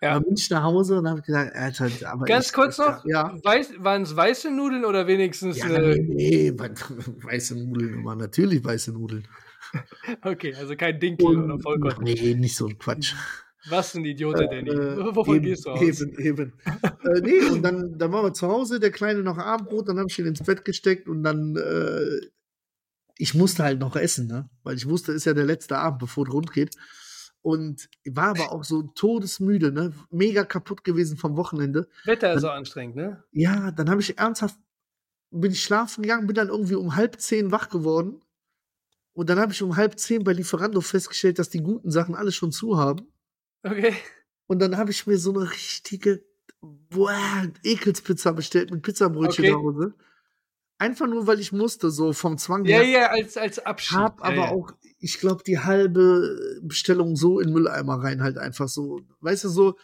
[0.00, 0.14] Ja.
[0.14, 3.36] Dann bin ich nach Hause und habe gesagt, Alter, aber Ganz ich, kurz noch, Ja.
[3.44, 5.96] Waren es weiße Nudeln oder wenigstens Ja, eine.
[5.96, 6.58] nee, nee,
[7.22, 9.28] weiße Nudeln immer, natürlich weiße Nudeln.
[10.22, 12.02] Okay, also kein Dinkel oder Vollkorn.
[12.02, 13.14] nee, nicht so ein Quatsch.
[13.68, 14.70] Was ein Idiot, der Danny.
[14.70, 15.80] Äh, Wovon eben, gehst du aus?
[15.80, 16.52] Eben, eben.
[16.82, 20.08] äh, nee, und dann, dann waren wir zu Hause, der Kleine noch Abendbrot, dann habe
[20.10, 22.26] ich ihn ins Bett gesteckt und dann, äh,
[23.22, 24.50] ich musste halt noch essen, ne?
[24.64, 26.74] Weil ich wusste, ist ja der letzte Abend, bevor es rund geht.
[27.40, 29.92] Und war aber auch so todesmüde, ne?
[30.10, 31.88] Mega kaputt gewesen vom Wochenende.
[32.04, 33.22] Wetter ist so anstrengend, ne?
[33.30, 34.58] Ja, dann habe ich ernsthaft,
[35.30, 38.20] bin ich schlafen gegangen, bin dann irgendwie um halb zehn wach geworden.
[39.12, 42.32] Und dann habe ich um halb zehn bei Lieferando festgestellt, dass die guten Sachen alle
[42.32, 43.06] schon zu haben.
[43.62, 43.94] Okay.
[44.48, 46.24] Und dann habe ich mir so eine richtige
[46.60, 49.52] boah, Ekelspizza bestellt mit Pizzabrötchen Okay.
[49.52, 49.94] zu Hause.
[50.82, 52.88] Einfach nur, weil ich musste, so vom Zwang Ja, her.
[52.88, 53.96] ja, als, als Abschied.
[53.98, 54.50] Hab ja, aber ja.
[54.50, 59.00] auch, ich glaube, die halbe Bestellung so in Mülleimer rein, halt einfach so.
[59.20, 59.76] Weißt du, so,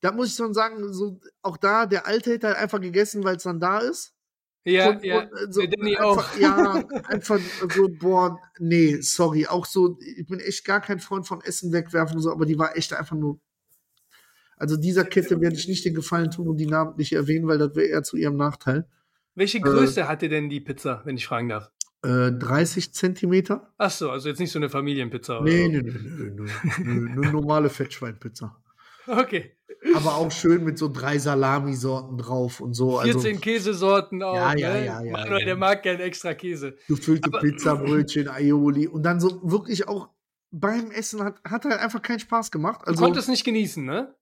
[0.00, 3.36] da muss ich schon sagen, so, auch da, der Alte hätte halt einfach gegessen, weil
[3.36, 4.12] es dann da ist.
[4.64, 5.22] Ja, Und- ja.
[5.22, 6.38] und, äh, so, der Danny einfach, auch.
[6.38, 7.40] Ja, einfach
[7.74, 9.46] so, boah, nee, sorry.
[9.46, 12.58] Auch so, ich bin echt gar kein Freund von Essen wegwerfen und so, aber die
[12.58, 13.40] war echt einfach nur.
[14.56, 17.74] Also dieser Kette werde ich nicht den Gefallen tun und die namentlich erwähnen, weil das
[17.74, 18.86] wäre eher zu ihrem Nachteil.
[19.34, 21.70] Welche Größe hatte denn die Pizza, wenn ich fragen darf?
[22.04, 23.72] Äh, 30 Zentimeter?
[23.78, 25.38] Ach so, also jetzt nicht so eine Familienpizza.
[25.40, 26.30] Oder Nee, nee, nee,
[26.84, 28.60] nee, eine normale Fettschweinpizza.
[29.06, 29.54] Okay.
[29.94, 33.00] Aber auch schön mit so drei Salamisorten drauf und so.
[33.00, 34.34] 14 Also Käsesorten auch.
[34.34, 34.84] Ja, ja, ne?
[34.86, 35.44] ja, ja, Manuel, ja.
[35.44, 36.76] der mag gern extra Käse.
[36.88, 40.08] gefüllte Aber- Pizzabrötchen, Aioli und dann so wirklich auch
[40.52, 42.80] beim Essen hat, hat halt einfach keinen Spaß gemacht.
[42.86, 44.14] Du Also konntest nicht genießen, ne?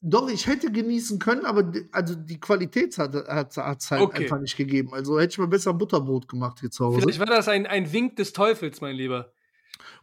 [0.00, 4.24] Doch, ich hätte genießen können, aber die, also die Qualität hat es halt Okay.
[4.24, 4.92] einfach nicht gegeben.
[4.92, 7.00] Also hätte ich mir besser Butterbrot gemacht hier zu Hause.
[7.00, 9.32] Vielleicht war das ein, ein Wink des Teufels, mein Lieber.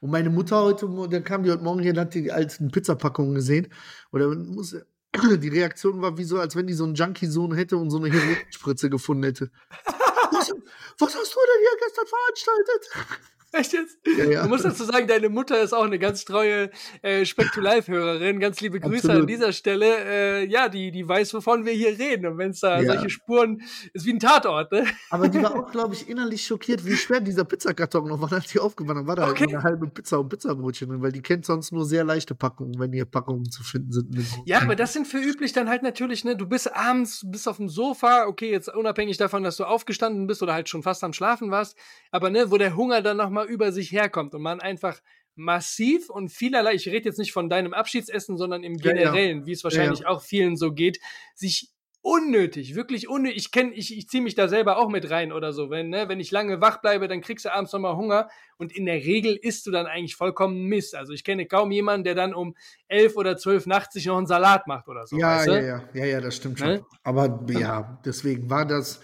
[0.02, 3.36] Und meine Mutter heute, dann kam die heute Morgen hier und hat die alten Pizzapackungen
[3.36, 3.68] gesehen.
[4.12, 4.76] Oder muss,
[5.38, 8.10] die Reaktion war wie so, als wenn die so einen Junkie-Sohn hätte und so eine
[8.10, 9.52] Heroinspritze gefunden hätte.
[10.32, 10.52] was,
[10.98, 13.20] was hast du denn hier gestern veranstaltet?
[13.52, 13.98] Echt jetzt?
[14.18, 14.44] Ja, ja.
[14.44, 16.70] Du musst dazu sagen, deine Mutter ist auch eine ganz treue
[17.02, 18.40] äh, Speck to Live-Hörerin.
[18.40, 19.22] Ganz liebe Grüße Absolut.
[19.22, 19.86] an dieser Stelle.
[20.06, 22.28] Äh, ja, die, die weiß, wovon wir hier reden.
[22.28, 22.88] Und wenn es da Ja.
[22.94, 23.62] solche Spuren
[23.94, 24.86] ist wie ein Tatort, ne?
[25.10, 28.48] Aber die war auch, glaube ich, innerlich schockiert, wie schwer dieser Pizzakarton noch war, als
[28.52, 29.08] die aufgewandt.
[29.08, 29.46] War da Okay.
[29.46, 32.80] halt eine halbe Pizza und Pizzabrötchen drin, weil die kennt sonst nur sehr leichte Packungen,
[32.80, 34.16] wenn hier Packungen zu finden sind.
[34.46, 37.58] Ja, aber das sind für üblich dann halt natürlich, ne, du bist abends, bist auf
[37.58, 41.14] dem Sofa, okay, jetzt unabhängig davon, dass du aufgestanden bist oder halt schon fast am
[41.14, 41.78] Schlafen warst,
[42.12, 45.02] aber ne, wo der Hunger dann nochmal über sich herkommt und man einfach
[45.36, 48.94] massiv und vielerlei, ich rede jetzt nicht von deinem Abschiedsessen, sondern im Ja, ja.
[48.94, 51.00] Generellen, wie es wahrscheinlich Ja, auch vielen so geht,
[51.34, 51.72] sich
[52.02, 53.38] unnötig, wirklich unnötig.
[53.38, 55.70] Ich kenne, ich, ich ziehe mich da selber auch mit rein oder so.
[55.70, 58.86] Wenn, ne, wenn ich lange wach bleibe, dann kriegst du abends nochmal Hunger und in
[58.86, 60.96] der Regel isst du dann eigentlich vollkommen Mist.
[60.96, 62.56] Also ich kenne kaum jemanden, der dann um
[62.88, 65.18] elf oder zwölf nachts sich noch einen Salat macht oder so.
[65.18, 66.68] Ja, ja, ja, ja, ja, das stimmt schon.
[66.68, 66.86] Ne?
[67.04, 69.02] Aber ja, deswegen war das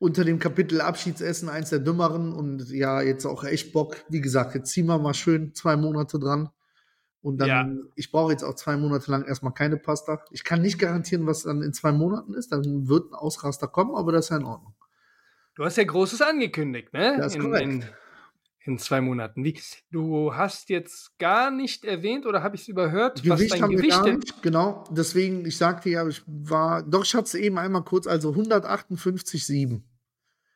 [0.00, 3.96] unter dem Kapitel Abschiedsessen eins der dümmeren und ja, jetzt auch echt Bock.
[4.08, 6.48] Wie gesagt, jetzt ziehen wir mal schön zwei Monate dran.
[7.20, 7.68] Und dann, ja.
[7.96, 10.24] ich brauche jetzt auch zwei Monate lang erstmal keine Pasta.
[10.30, 12.50] Ich kann nicht garantieren, was dann in zwei Monaten ist.
[12.50, 14.74] Dann wird ein Ausraster kommen, aber das ist ja in Ordnung.
[15.54, 17.16] Du hast ja Großes angekündigt, ne?
[17.18, 17.64] Das ist in, korrekt.
[17.66, 17.84] In,
[18.64, 19.44] in, zwei Monaten.
[19.44, 19.60] Wie,
[19.90, 23.76] du hast jetzt gar nicht erwähnt oder habe ich es überhört, Gewicht was dein haben
[23.76, 27.34] Gewicht wir gar nicht, Genau, deswegen, ich sagte ja, ich war, doch, ich hatte es
[27.34, 29.82] eben einmal kurz, also 158,7.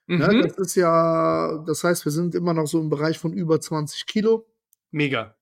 [0.06, 0.40] Ne, mhm.
[0.40, 3.60] Ne, das ist ja, das heißt, wir sind immer noch so im Bereich von über
[3.60, 4.46] 20 Kilo.
[4.90, 5.36] Mega.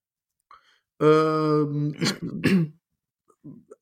[1.00, 2.14] Ähm, ich,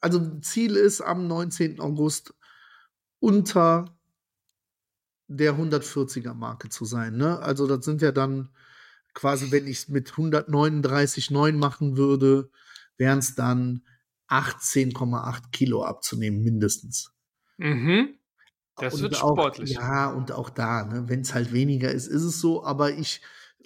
[0.01, 1.81] also Ziel ist am 19.
[1.81, 2.35] August
[3.19, 3.95] unter
[5.29, 7.17] der 140er Marke zu sein.
[7.17, 7.39] Ne?
[7.39, 8.49] Also das sind ja dann
[9.15, 12.51] quasi, wenn ich es mit 139,9 machen würde,
[12.97, 13.85] wären es dann
[14.29, 17.13] 18,8 Kilo abzunehmen, mindestens.
[17.59, 18.15] Mhm.
[18.81, 19.71] Das und wird auch, sportlich.
[19.71, 23.21] Ja, und auch da, ne, wenn es halt weniger ist, ist es so, aber ich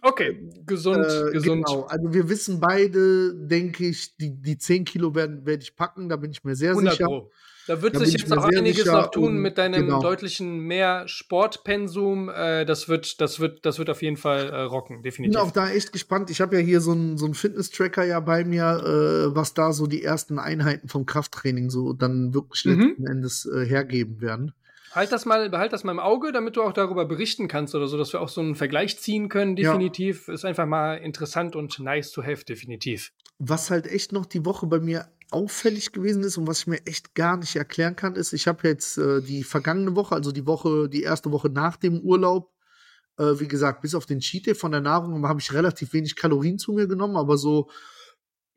[0.06, 1.64] Okay, gesund, äh, gesund.
[1.64, 6.10] Genau, also wir wissen beide, denke ich, die, die 10 Kilo werden werde ich packen,
[6.10, 7.06] da bin ich mir sehr sicher.
[7.06, 7.30] Pro.
[7.66, 10.02] Da wird da sich jetzt auch einiges noch tun mit deinem genau.
[10.02, 12.28] deutlichen mehr Sportpensum.
[12.28, 15.34] Äh, das, wird, das, wird, das wird auf jeden Fall äh, rocken, definitiv.
[15.34, 16.28] Ich bin auch da echt gespannt.
[16.28, 19.86] Ich habe ja hier so einen so Fitness-Tracker ja bei mir, äh, was da so
[19.86, 22.80] die ersten Einheiten vom Krafttraining so dann wirklich mhm.
[22.80, 24.52] letzten Endes äh, hergeben werden.
[24.94, 27.88] Halt das mal, behalt das mal im Auge, damit du auch darüber berichten kannst oder
[27.88, 30.28] so, dass wir auch so einen Vergleich ziehen können, definitiv.
[30.28, 30.34] Ja.
[30.34, 33.12] Ist einfach mal interessant und nice to have, definitiv.
[33.38, 36.86] Was halt echt noch die Woche bei mir auffällig gewesen ist und was ich mir
[36.86, 40.46] echt gar nicht erklären kann, ist, ich habe jetzt äh, die vergangene Woche, also die
[40.46, 42.52] Woche, die erste Woche nach dem Urlaub,
[43.18, 46.14] äh, wie gesagt, bis auf den Cheat Day von der Nahrung habe ich relativ wenig
[46.14, 47.68] Kalorien zu mir genommen, aber so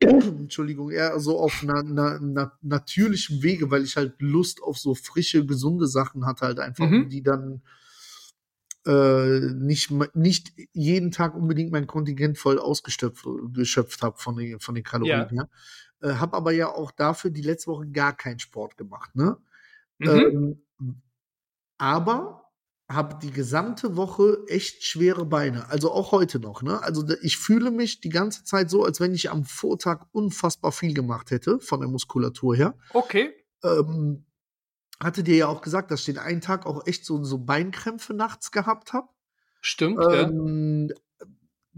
[0.00, 4.94] Entschuldigung, eher so auf einer, einer, einer natürlichen Wege, weil ich halt Lust auf so
[4.94, 7.08] frische, gesunde Sachen hatte, halt einfach, mhm.
[7.08, 7.62] die dann
[8.86, 14.84] äh, nicht, nicht jeden Tag unbedingt mein Kontingent voll ausgeschöpft habe von den, von den
[14.84, 15.30] Kalorien ja.
[15.30, 15.48] her.
[16.00, 19.36] Äh, hab aber ja auch dafür die letzte Woche gar keinen Sport gemacht, ne?
[19.98, 20.08] Mhm.
[20.08, 20.62] Ähm,
[21.76, 22.47] aber
[22.88, 25.68] habe die gesamte Woche echt schwere Beine.
[25.68, 26.62] Also auch heute noch.
[26.62, 26.82] Ne?
[26.82, 30.94] Also ich fühle mich die ganze Zeit so, als wenn ich am Vortag unfassbar viel
[30.94, 32.78] gemacht hätte, von der Muskulatur her.
[32.94, 33.34] Okay.
[33.62, 34.24] Ähm,
[35.00, 38.14] hatte dir ja auch gesagt, dass ich den einen Tag auch echt so, so Beinkrämpfe
[38.14, 39.08] nachts gehabt habe.
[39.60, 40.96] Stimmt, ähm, ja.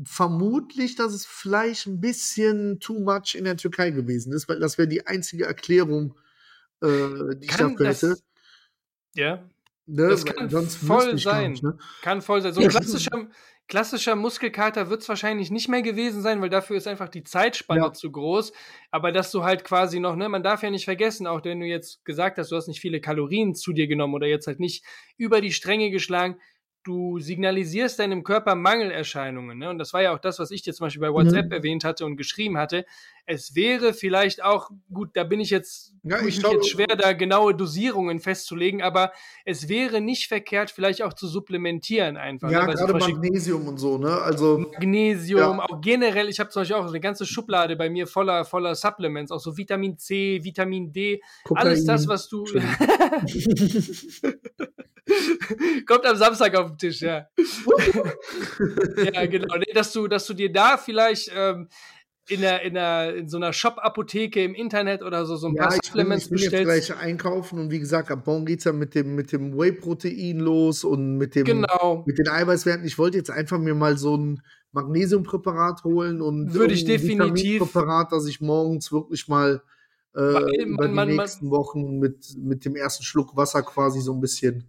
[0.05, 4.79] Vermutlich, dass es vielleicht ein bisschen too much in der Türkei gewesen ist, weil das
[4.79, 6.14] wäre die einzige Erklärung,
[6.81, 6.87] äh,
[7.37, 8.16] die Kann ich dafür hätte.
[9.14, 9.44] Ja.
[9.90, 10.09] Ne?
[10.09, 11.53] Das kann voll sein.
[11.53, 11.76] Nicht, ne?
[12.03, 12.53] Kann voll sein.
[12.53, 13.29] So ein klassischer,
[13.66, 17.81] klassischer Muskelkater wird es wahrscheinlich nicht mehr gewesen sein, weil dafür ist einfach die Zeitspanne
[17.81, 17.92] ja.
[17.92, 18.53] zu groß.
[18.90, 21.66] Aber dass du halt quasi noch, ne, man darf ja nicht vergessen, auch wenn du
[21.66, 24.85] jetzt gesagt hast, du hast nicht viele Kalorien zu dir genommen oder jetzt halt nicht
[25.16, 26.37] über die Stränge geschlagen,
[26.83, 29.59] du signalisierst deinem Körper Mangelerscheinungen.
[29.59, 29.69] Ne?
[29.69, 31.53] Und das war ja auch das, was ich dir zum Beispiel bei WhatsApp mhm.
[31.53, 32.87] erwähnt hatte und geschrieben hatte.
[33.27, 37.12] Es wäre vielleicht auch, gut, da bin ich jetzt, ja, ich mich jetzt schwer, da
[37.12, 39.12] genaue Dosierungen festzulegen, aber
[39.45, 42.51] es wäre nicht verkehrt, vielleicht auch zu supplementieren einfach.
[42.51, 42.75] Ja, ne?
[42.75, 44.11] gerade Magnesium und so, ne?
[44.11, 45.64] Also Magnesium, ja.
[45.64, 49.31] auch generell, ich habe zum Beispiel auch eine ganze Schublade bei mir voller, voller Supplements,
[49.31, 51.66] auch so Vitamin C, Vitamin D, Kokain.
[51.66, 52.45] alles das, was du.
[55.86, 57.26] Kommt am Samstag auf den Tisch, ja.
[59.12, 59.56] ja, genau.
[59.56, 61.68] Nee, dass du, dass du dir da vielleicht ähm,
[62.28, 65.64] in, der, in, der, in so einer Shop-Apotheke im Internet oder so, so ein ja,
[65.64, 66.88] paar Supplements ich will, ich will bestellst.
[66.88, 69.56] jetzt gleich einkaufen und wie gesagt, ab morgen geht es ja mit dem, mit dem
[69.56, 72.04] Whey-Protein los und mit dem genau.
[72.06, 72.86] mit den Eiweißwerten.
[72.86, 78.12] Ich wollte jetzt einfach mir mal so ein Magnesiumpräparat holen und würde ich definitiv Präparat,
[78.12, 79.62] dass ich morgens wirklich mal
[80.14, 84.00] äh, Weil, über man, die nächsten man, Wochen mit, mit dem ersten Schluck Wasser quasi
[84.00, 84.68] so ein bisschen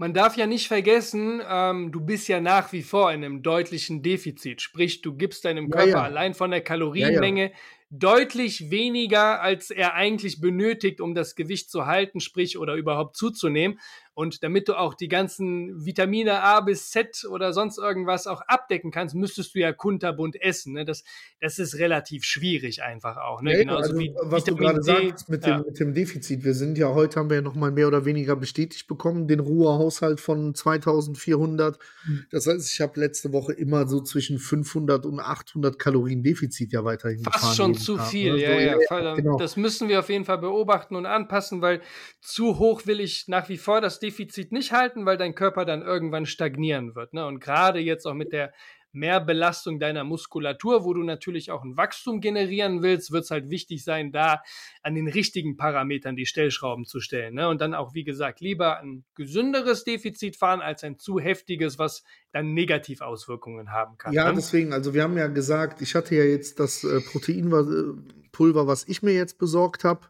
[0.00, 4.02] man darf ja nicht vergessen, ähm, du bist ja nach wie vor in einem deutlichen
[4.02, 4.62] Defizit.
[4.62, 6.02] Sprich, du gibst deinem Körper ja, ja.
[6.02, 7.56] allein von der Kalorienmenge ja,
[7.90, 13.78] deutlich weniger, als er eigentlich benötigt, um das Gewicht zu halten, sprich oder überhaupt zuzunehmen.
[14.20, 18.90] Und damit du auch die ganzen Vitamine A bis Z oder sonst irgendwas auch abdecken
[18.90, 20.74] kannst, müsstest du ja kunterbunt essen.
[20.74, 20.84] Ne?
[20.84, 21.04] Das,
[21.40, 23.40] das ist relativ schwierig einfach auch.
[23.40, 23.52] Ne?
[23.52, 25.56] Ja, Genauso also, wie was Vitamin du gerade sagst mit, ja.
[25.56, 26.44] dem, mit dem Defizit.
[26.44, 30.20] Wir sind ja heute, haben wir ja nochmal mehr oder weniger bestätigt bekommen, den Ruhehaushalt
[30.20, 31.78] von 2400.
[32.06, 32.26] Mhm.
[32.30, 36.84] Das heißt, ich habe letzte Woche immer so zwischen 500 und 800 Kalorien Defizit ja
[36.84, 37.56] weiterhin Fast gefahren.
[37.56, 38.42] schon zu Tag, viel, ne?
[38.42, 39.02] ja, so, ja.
[39.02, 39.38] ja genau.
[39.38, 41.80] Das müssen wir auf jeden Fall beobachten und anpassen, weil
[42.20, 45.82] zu hoch will ich nach wie vor das Defizit nicht halten, weil dein Körper dann
[45.82, 47.14] irgendwann stagnieren wird.
[47.14, 47.26] Ne?
[47.26, 48.52] Und gerade jetzt auch mit der
[48.92, 53.84] Mehrbelastung deiner Muskulatur, wo du natürlich auch ein Wachstum generieren willst, wird es halt wichtig
[53.84, 54.42] sein, da
[54.82, 57.34] an den richtigen Parametern die Stellschrauben zu stellen.
[57.34, 57.48] Ne?
[57.48, 62.02] Und dann auch, wie gesagt, lieber ein gesünderes Defizit fahren als ein zu heftiges, was
[62.32, 64.12] dann Negativauswirkungen haben kann.
[64.12, 64.34] Ja, ne?
[64.34, 69.02] deswegen, also wir haben ja gesagt, ich hatte ja jetzt das äh, Proteinpulver, was ich
[69.02, 70.08] mir jetzt besorgt habe,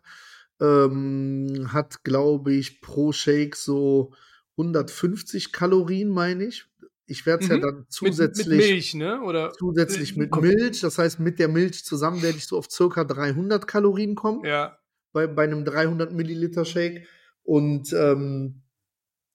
[0.60, 4.12] ähm, hat, glaube ich, pro Shake so
[4.58, 6.66] 150 Kalorien, meine ich.
[7.06, 7.56] Ich werde es mhm.
[7.56, 8.46] ja dann zusätzlich.
[8.46, 9.20] Mit, mit, Milch, ne?
[9.22, 10.80] Oder zusätzlich mit Milch.
[10.80, 14.44] Das heißt, mit der Milch zusammen werde ich so auf circa 300 Kalorien kommen.
[14.44, 14.78] Ja.
[15.12, 17.06] Bei, bei einem 300 Milliliter Shake.
[17.42, 18.62] Und ähm,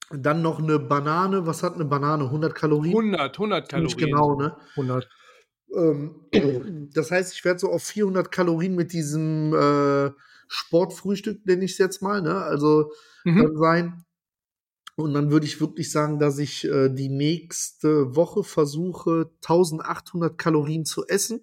[0.09, 1.45] dann noch eine Banane.
[1.47, 2.25] Was hat eine Banane?
[2.25, 2.95] 100 Kalorien?
[2.95, 3.85] 100, 100 Kalorien.
[3.85, 4.55] Nicht genau, ne?
[4.77, 5.09] 100.
[5.75, 6.29] Ähm,
[6.93, 10.11] das heißt, ich werde so auf 400 Kalorien mit diesem äh,
[10.47, 12.35] Sportfrühstück, nenne ich es jetzt mal, ne?
[12.35, 12.91] Also
[13.23, 13.57] mhm.
[13.57, 14.05] sein.
[14.95, 20.85] Und dann würde ich wirklich sagen, dass ich äh, die nächste Woche versuche, 1800 Kalorien
[20.85, 21.41] zu essen.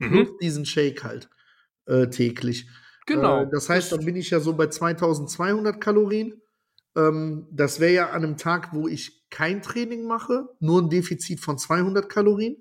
[0.00, 0.36] Mhm.
[0.40, 1.30] Diesen Shake halt
[1.86, 2.68] äh, täglich.
[3.06, 3.42] Genau.
[3.42, 6.40] Äh, das heißt, dann bin ich ja so bei 2200 Kalorien.
[6.96, 11.40] Ähm, das wäre ja an einem Tag, wo ich kein Training mache, nur ein Defizit
[11.40, 12.56] von 200 Kalorien.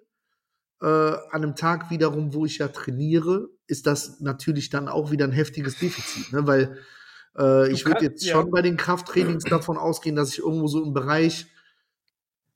[0.81, 5.25] Äh, an einem Tag wiederum, wo ich ja trainiere, ist das natürlich dann auch wieder
[5.25, 6.47] ein heftiges Defizit, ne?
[6.47, 6.77] weil
[7.37, 10.93] äh, ich würde jetzt schon bei den Krafttrainings davon ausgehen, dass ich irgendwo so im
[10.93, 11.47] Bereich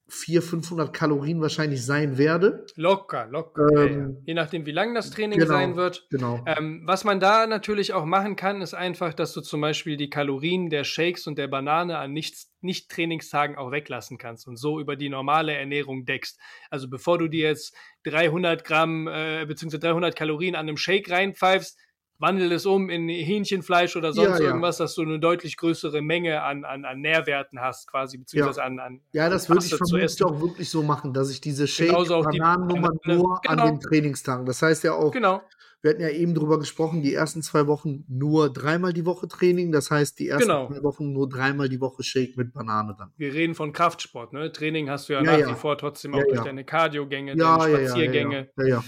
[0.08, 2.66] 400, 500 Kalorien wahrscheinlich sein werde.
[2.76, 3.68] Locker, locker.
[3.76, 4.22] Ähm, ja.
[4.26, 6.06] Je nachdem, wie lang das Training genau, sein wird.
[6.12, 6.44] Genau.
[6.46, 10.12] Ähm, was man da natürlich auch machen kann, ist einfach, dass du zum Beispiel die
[10.12, 15.10] Kalorien der Shakes und der Banane an Nicht-Trainingstagen auch weglassen kannst und so über die
[15.10, 16.40] normale Ernährung deckst.
[16.70, 19.80] Also bevor du dir jetzt 300 Gramm äh, bzw.
[19.80, 21.80] 300 Kalorien an einem Shake reinpfeifst,
[22.18, 24.86] wandel es um in Hähnchenfleisch oder sonst ja, irgendwas, ja.
[24.86, 28.66] dass du eine deutlich größere Menge an, an, an Nährwerten hast, quasi, beziehungsweise ja.
[28.66, 29.02] an, an.
[29.12, 33.64] Ja, das würde ich vermutlich auch wirklich so machen, dass ich diese Shake-Bananennummer nur genau.
[33.64, 34.46] an den Trainingstagen.
[34.46, 35.42] Das heißt ja auch, genau.
[35.82, 39.74] wir hatten ja eben drüber gesprochen, die ersten zwei Wochen nur dreimal die Woche Training,
[39.74, 40.68] das heißt die ersten genau.
[40.68, 43.12] zwei Wochen nur dreimal die Woche Shake mit Banane dann.
[43.18, 44.52] Wir reden von Kraftsport, ne?
[44.52, 48.50] Training hast du ja, nach wie vor trotzdem auch durch deine Cardio-Gänge, deine Spaziergänge.
[48.58, 48.84] ja, ja.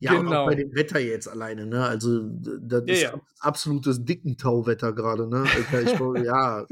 [0.00, 0.30] Ja, genau.
[0.30, 0.68] und auch bei genau.
[0.70, 1.84] dem Wetter jetzt alleine, ne?
[1.84, 3.20] Also, das ja, ist ja.
[3.38, 5.44] absolutes Dickentauwetter gerade, ne?
[5.44, 6.66] Ich, ja,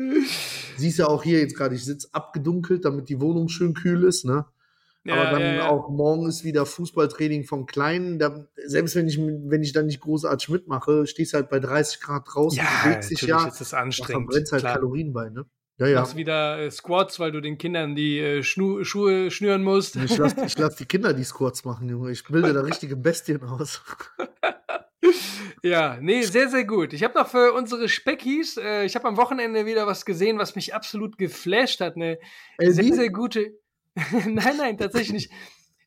[0.78, 4.24] siehst ja auch hier jetzt gerade, ich sitze abgedunkelt, damit die Wohnung schön kühl ist,
[4.24, 4.46] ne?
[5.04, 8.18] Ja, Aber dann auch morgen ist wieder Fußballtraining vom Kleinen.
[8.18, 12.24] Da, selbst wenn ich, wenn ich dann nicht großartig mitmache, stehst halt bei 30 Grad
[12.26, 13.46] draußen, ja, bewegst dich ja.
[13.46, 14.26] Ist das anstrengend.
[14.26, 14.74] verbrennst halt klar.
[14.74, 15.46] Kalorien bei, ne?
[15.78, 16.00] Ja, ja.
[16.00, 19.94] Machst wieder äh, Squats, weil du den Kindern die äh, Schnu Schuhe schnüren musst.
[19.96, 22.10] Ich lasse lass die Kinder die Squats machen, Junge.
[22.10, 23.80] Ich bilde da richtige Bestien aus.
[25.62, 26.92] ja, nee, sehr, sehr gut.
[26.92, 30.56] Ich habe noch für unsere Speckies, äh, ich habe am Wochenende wieder was gesehen, was
[30.56, 31.94] mich absolut geflasht hat.
[31.94, 32.18] Eine
[32.58, 33.52] Ey, sehr, sehr gute.
[34.26, 35.32] nein, nein, tatsächlich nicht.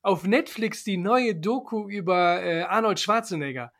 [0.04, 3.74] Auf Netflix die neue Doku über äh, Arnold Schwarzenegger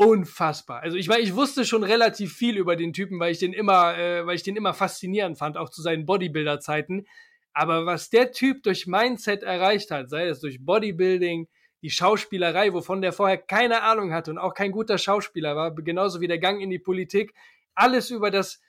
[0.00, 0.80] unfassbar.
[0.80, 3.98] Also ich meine, ich wusste schon relativ viel über den Typen, weil ich den immer,
[3.98, 7.06] äh, weil ich den immer faszinierend fand, auch zu seinen Bodybuilder-Zeiten.
[7.52, 11.48] Aber was der Typ durch Mindset erreicht hat, sei es durch Bodybuilding,
[11.82, 16.22] die Schauspielerei, wovon der vorher keine Ahnung hatte und auch kein guter Schauspieler war, genauso
[16.22, 17.34] wie der Gang in die Politik,
[17.74, 18.62] alles über das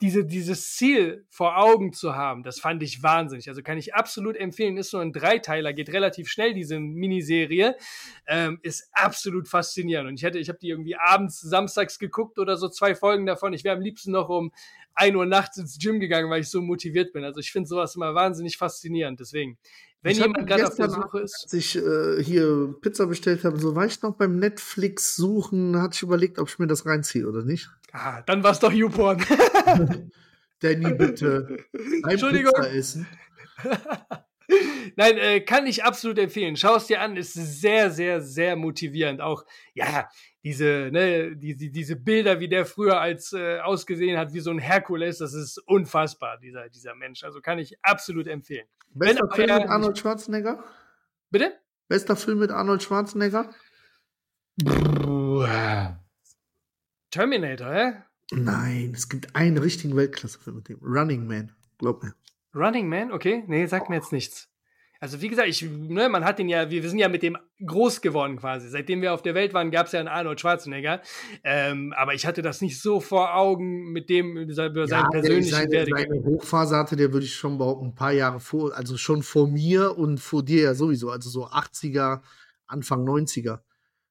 [0.00, 3.48] diese, dieses Ziel vor Augen zu haben, das fand ich wahnsinnig.
[3.48, 4.76] Also kann ich absolut empfehlen.
[4.76, 7.76] Ist nur ein Dreiteiler, geht relativ schnell, diese Miniserie.
[8.26, 10.08] Ähm, ist absolut faszinierend.
[10.08, 13.52] Und ich hätte, ich habe die irgendwie abends, samstags geguckt oder so zwei Folgen davon.
[13.52, 14.52] Ich wäre am liebsten noch um
[14.94, 17.24] ein Uhr nachts ins Gym gegangen, weil ich so motiviert bin.
[17.24, 19.20] Also ich finde sowas immer wahnsinnig faszinierend.
[19.20, 19.58] Deswegen,
[20.02, 21.44] wenn ich jemand gerade auf der Suche ist.
[21.44, 25.94] Als ich äh, hier Pizza bestellt habe, so war ich noch beim Netflix suchen, hatte
[25.94, 27.70] ich überlegt, ob ich mir das reinziehe oder nicht.
[27.96, 29.18] Ah, dann war es doch YouPorn.
[30.60, 31.64] Danny, bitte.
[32.08, 32.52] Entschuldigung.
[32.52, 33.06] Pizza essen.
[34.96, 36.56] Nein, äh, kann ich absolut empfehlen.
[36.56, 39.20] Schau es dir an, ist sehr, sehr, sehr motivierend.
[39.20, 40.08] Auch, ja,
[40.42, 44.58] diese, ne, diese, diese Bilder, wie der früher als äh, ausgesehen hat, wie so ein
[44.58, 47.22] Herkules, das ist unfassbar, dieser, dieser Mensch.
[47.22, 48.66] Also kann ich absolut empfehlen.
[48.92, 50.64] Bester Film mit Arnold Schwarzenegger?
[51.30, 51.52] Bitte?
[51.86, 53.50] Bester Film mit Arnold Schwarzenegger?
[57.14, 57.92] Terminator, hä?
[58.32, 60.78] Nein, es gibt einen richtigen Weltklasse-Film mit dem.
[60.82, 62.12] Running Man, glaub mir.
[62.52, 63.44] Running Man, okay?
[63.46, 64.48] Nee, sagt mir jetzt nichts.
[64.98, 68.00] Also wie gesagt, ich, ne, man hat den ja, wir, sind ja mit dem groß
[68.00, 68.68] geworden quasi.
[68.68, 71.02] Seitdem wir auf der Welt waren, gab es ja einen Arnold Schwarzenegger.
[71.44, 75.50] Ähm, aber ich hatte das nicht so vor Augen mit dem über seinen ja, persönlichen
[75.52, 76.06] seine, Werdegang.
[76.08, 79.46] Seine Hochphase hatte der, würde ich schon behaupten, ein paar Jahre vor, also schon vor
[79.46, 82.22] mir und vor dir ja sowieso, also so 80er,
[82.66, 83.60] Anfang 90er.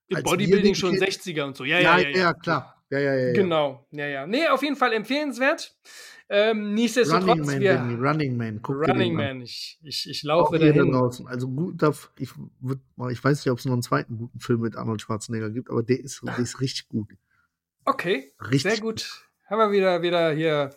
[0.08, 1.64] Im Bodybuilding schon 60er und so.
[1.64, 2.08] Ja, ja, ja.
[2.08, 2.83] Ja, ja klar.
[2.90, 3.32] Ja, ja, ja.
[3.32, 3.86] Genau.
[3.90, 4.26] Ja, ja.
[4.26, 5.76] Nee, auf jeden Fall empfehlenswert.
[6.28, 10.58] Ähm, nichtsdestotrotz, Running Man, wir, Benny, Running Man, guck Running Man, ich, ich, ich laufe
[10.58, 10.90] dahin.
[10.90, 11.26] Draußen.
[11.26, 11.82] Also gut,
[12.18, 12.30] ich,
[13.10, 15.82] ich weiß nicht, ob es noch einen zweiten guten Film mit Arnold Schwarzenegger gibt, aber
[15.82, 17.08] der ist, der ist richtig gut.
[17.84, 19.28] Okay, richtig sehr gut.
[19.44, 20.70] Haben wir wieder, wieder hier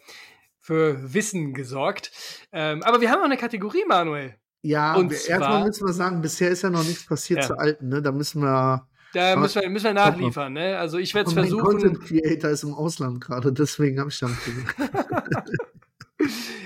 [0.60, 2.12] für Wissen gesorgt.
[2.52, 4.36] Ähm, aber wir haben auch eine Kategorie, Manuel.
[4.64, 7.48] Ja, erstmal müssen wir sagen, bisher ist ja noch nichts passiert ja.
[7.48, 8.02] zu Alten, ne?
[8.02, 8.86] Da müssen wir
[9.18, 10.78] da müssen wir, müssen wir nachliefern, ne?
[10.78, 11.64] Also ich werde es versuchen.
[11.64, 14.38] Content Creator ist im Ausland gerade, deswegen habe ich dann.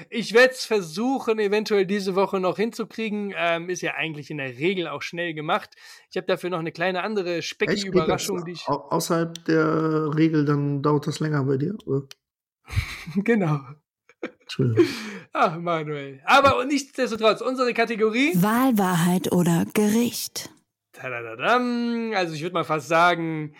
[0.10, 3.34] ich werde es versuchen, eventuell diese Woche noch hinzukriegen.
[3.38, 5.70] Ähm, ist ja eigentlich in der Regel auch schnell gemacht.
[6.10, 8.68] Ich habe dafür noch eine kleine andere Specki-Überraschung, die ich.
[8.68, 12.06] Au außerhalb der Regel, dann dauert das länger bei dir, oder?
[13.16, 13.62] genau.
[14.42, 14.86] Entschuldigung.
[15.32, 16.20] Ach, Manuel.
[16.26, 18.34] Aber nichtsdestotrotz, unsere Kategorie.
[18.36, 20.50] Wahl, Wahrheit oder Gericht.
[21.04, 23.56] Also ich würde mal fast sagen,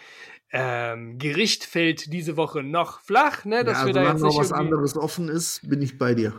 [0.52, 3.64] ähm, Gericht fällt diese Woche noch flach, ne?
[3.64, 6.34] Dass ja, wir da jetzt noch was anderes offen ist, bin ich bei dir.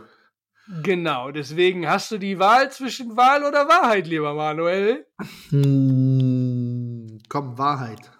[0.81, 5.05] Genau, deswegen hast du die Wahl zwischen Wahl oder Wahrheit, lieber Manuel.
[5.49, 8.11] Hm, komm, Wahrheit.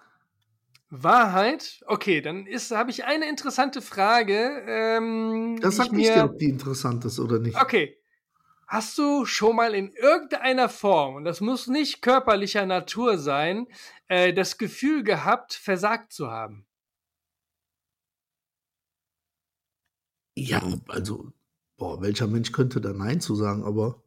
[0.90, 1.82] Wahrheit?
[1.86, 4.62] Okay, dann habe ich eine interessante Frage.
[4.66, 7.60] Ähm, das sagt nicht ob die interessant ist oder nicht.
[7.60, 7.96] Okay,
[8.66, 13.66] Hast du schon mal in irgendeiner Form, und das muss nicht körperlicher Natur sein,
[14.08, 16.66] äh, das Gefühl gehabt, versagt zu haben?
[20.36, 21.32] Ja, also,
[21.76, 24.02] boah, welcher Mensch könnte da Nein zu sagen, aber.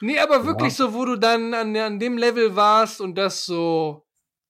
[0.00, 4.06] Nee, aber wirklich so, wo du dann an, an dem Level warst und das so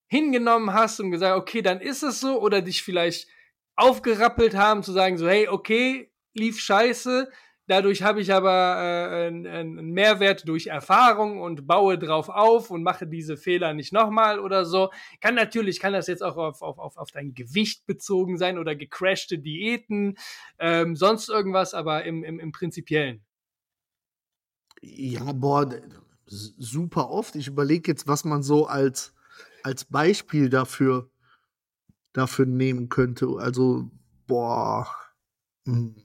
[0.09, 3.28] hingenommen hast und gesagt, okay, dann ist es so, oder dich vielleicht
[3.76, 7.30] aufgerappelt haben, zu sagen, so, hey, okay, lief scheiße,
[7.69, 13.07] Dadurch habe ich aber äh, einen Mehrwert durch Erfahrung und baue drauf auf und mache
[13.07, 14.91] diese Fehler nicht nochmal oder so.
[15.21, 18.75] Kann natürlich, kann das jetzt auch auf, auf, auf, auf dein Gewicht bezogen sein oder
[18.75, 20.16] gecrashte Diäten,
[20.59, 23.23] ähm, sonst irgendwas, aber im, im, im Prinzipiellen.
[24.81, 25.71] Ja, boah,
[26.25, 27.37] super oft.
[27.37, 29.14] Ich überlege jetzt, was man so als,
[29.62, 31.11] als Beispiel dafür,
[32.14, 33.27] dafür nehmen könnte.
[33.39, 33.91] Also,
[34.27, 34.89] boah.
[35.66, 35.97] Hm,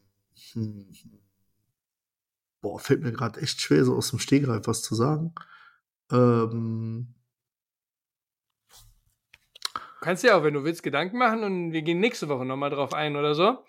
[0.51, 1.22] hm, hm
[2.64, 5.36] boah, fällt mir gerade echt schwer, so aus dem Stegreif was zu sagen.
[6.11, 7.14] Ähm,
[10.01, 12.93] kannst ja auch, wenn du willst, Gedanken machen und wir gehen nächste Woche nochmal drauf
[12.93, 13.64] ein oder so.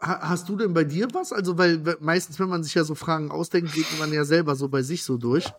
[0.00, 1.32] Hast du denn bei dir was?
[1.32, 4.68] Also, weil meistens, wenn man sich ja so Fragen ausdenkt, geht man ja selber so
[4.68, 5.52] bei sich so durch.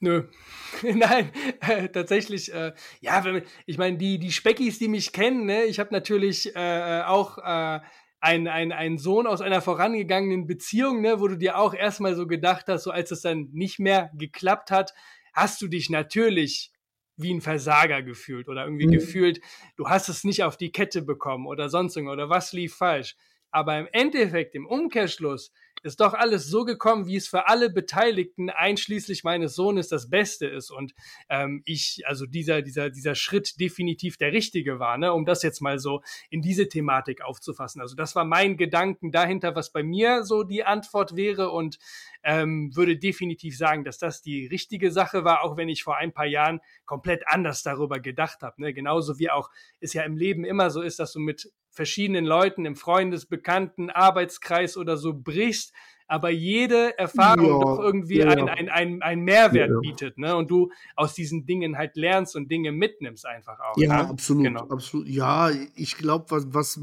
[0.00, 0.28] Nö.
[0.82, 3.24] Nein, äh, tatsächlich, äh, ja,
[3.66, 7.80] ich meine, die, die Speckis, die mich kennen, ne, ich habe natürlich äh, auch äh,
[8.20, 12.26] ein, ein, ein Sohn aus einer vorangegangenen Beziehung, ne, wo du dir auch erstmal so
[12.26, 14.92] gedacht hast, so als es dann nicht mehr geklappt hat,
[15.32, 16.72] hast du dich natürlich
[17.16, 18.92] wie ein Versager gefühlt oder irgendwie mhm.
[18.92, 19.40] gefühlt,
[19.76, 23.16] du hast es nicht auf die Kette bekommen oder sonst irgendwas oder was lief falsch.
[23.50, 25.52] Aber im Endeffekt, im Umkehrschluss,
[25.82, 30.46] ist doch alles so gekommen, wie es für alle Beteiligten, einschließlich meines Sohnes, das Beste
[30.46, 30.70] ist.
[30.70, 30.94] Und
[31.28, 35.60] ähm, ich, also dieser, dieser, dieser Schritt definitiv der richtige war, ne, um das jetzt
[35.60, 37.80] mal so in diese Thematik aufzufassen.
[37.80, 41.78] Also das war mein Gedanken dahinter, was bei mir so die Antwort wäre und
[42.22, 46.12] ähm, würde definitiv sagen, dass das die richtige Sache war, auch wenn ich vor ein
[46.12, 48.60] paar Jahren komplett anders darüber gedacht habe.
[48.62, 48.72] Ne?
[48.72, 49.50] Genauso wie auch
[49.80, 53.90] es ja im Leben immer so ist, dass du mit verschiedenen Leuten im Freundes-, Bekannten-,
[53.90, 55.67] Arbeitskreis oder so brichst,
[56.08, 58.28] aber jede Erfahrung ja, doch irgendwie ja.
[58.28, 59.78] einen ein, ein, ein Mehrwert ja.
[59.80, 60.34] bietet, ne?
[60.34, 63.76] Und du aus diesen Dingen halt lernst und Dinge mitnimmst einfach auch.
[63.76, 64.08] Ja, ne?
[64.08, 64.68] absolut, genau.
[64.68, 65.06] absolut.
[65.06, 66.80] Ja, ich glaube, was, was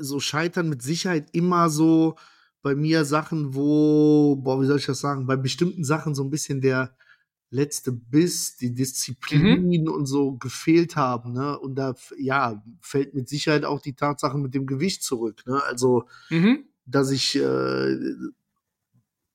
[0.00, 2.16] so scheitern mit Sicherheit immer so
[2.62, 6.30] bei mir Sachen, wo, boah, wie soll ich das sagen, bei bestimmten Sachen so ein
[6.30, 6.94] bisschen der
[7.50, 9.90] letzte Biss, die Disziplin mhm.
[9.90, 11.58] und so gefehlt haben, ne?
[11.58, 15.62] Und da, ja, fällt mit Sicherheit auch die Tatsache mit dem Gewicht zurück, ne?
[15.64, 16.64] Also, mhm.
[16.90, 17.96] Dass ich äh,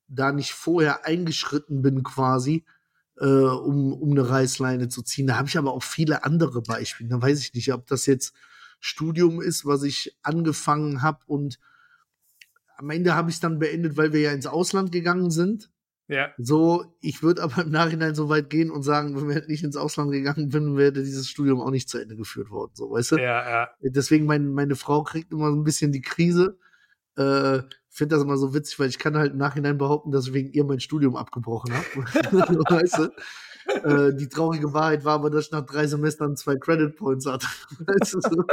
[0.07, 2.65] da nicht vorher eingeschritten bin quasi,
[3.19, 5.27] äh, um, um eine Reißleine zu ziehen.
[5.27, 7.09] Da habe ich aber auch viele andere Beispiele.
[7.09, 8.33] Da weiß ich nicht, ob das jetzt
[8.79, 11.59] Studium ist, was ich angefangen habe und
[12.77, 15.71] am Ende habe ich es dann beendet, weil wir ja ins Ausland gegangen sind.
[16.07, 16.29] Ja.
[16.37, 19.77] So, ich würde aber im Nachhinein so weit gehen und sagen, wenn wir nicht ins
[19.77, 23.17] Ausland gegangen wären, wäre dieses Studium auch nicht zu Ende geführt worden, so, weißt du?
[23.17, 23.69] Ja, ja.
[23.81, 26.59] Deswegen, mein, meine Frau kriegt immer so ein bisschen die Krise.
[27.17, 30.33] Äh, finde das immer so witzig, weil ich kann halt im Nachhinein behaupten, dass ich
[30.33, 31.85] wegen ihr mein Studium abgebrochen habe.
[32.69, 33.11] weißt du?
[33.73, 37.47] Äh, die traurige Wahrheit war aber, dass ich nach drei Semestern zwei Credit Points hatte.
[37.79, 38.43] weißt du.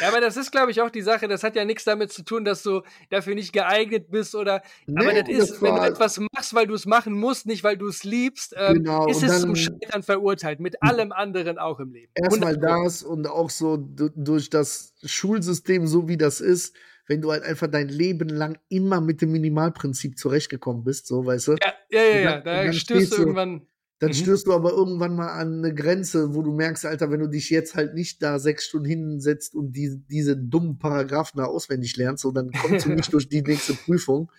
[0.00, 1.26] Ja, aber das ist, glaube ich, auch die Sache.
[1.28, 4.62] Das hat ja nichts damit zu tun, dass du dafür nicht geeignet bist oder.
[4.86, 7.76] Nee, aber das ist, wenn du etwas machst, weil du es machen musst, nicht weil
[7.76, 10.60] du es liebst, ähm, genau, ist es zum Scheitern verurteilt.
[10.60, 12.12] Mit allem anderen auch im Leben.
[12.14, 16.76] Erstmal das und auch so durch das Schulsystem, so wie das ist,
[17.06, 21.48] wenn du halt einfach dein Leben lang immer mit dem Minimalprinzip zurechtgekommen bist, so weißt
[21.48, 21.52] du.
[21.52, 22.40] Ja, ja, ja, ja.
[22.40, 23.66] da stößt du irgendwann.
[24.04, 24.20] Dann mhm.
[24.22, 27.48] stößt du aber irgendwann mal an eine Grenze, wo du merkst, Alter, wenn du dich
[27.48, 32.20] jetzt halt nicht da sechs Stunden hinsetzt und die, diese dummen Paragraphen da auswendig lernst,
[32.22, 34.30] so dann kommst du nicht durch die nächste Prüfung.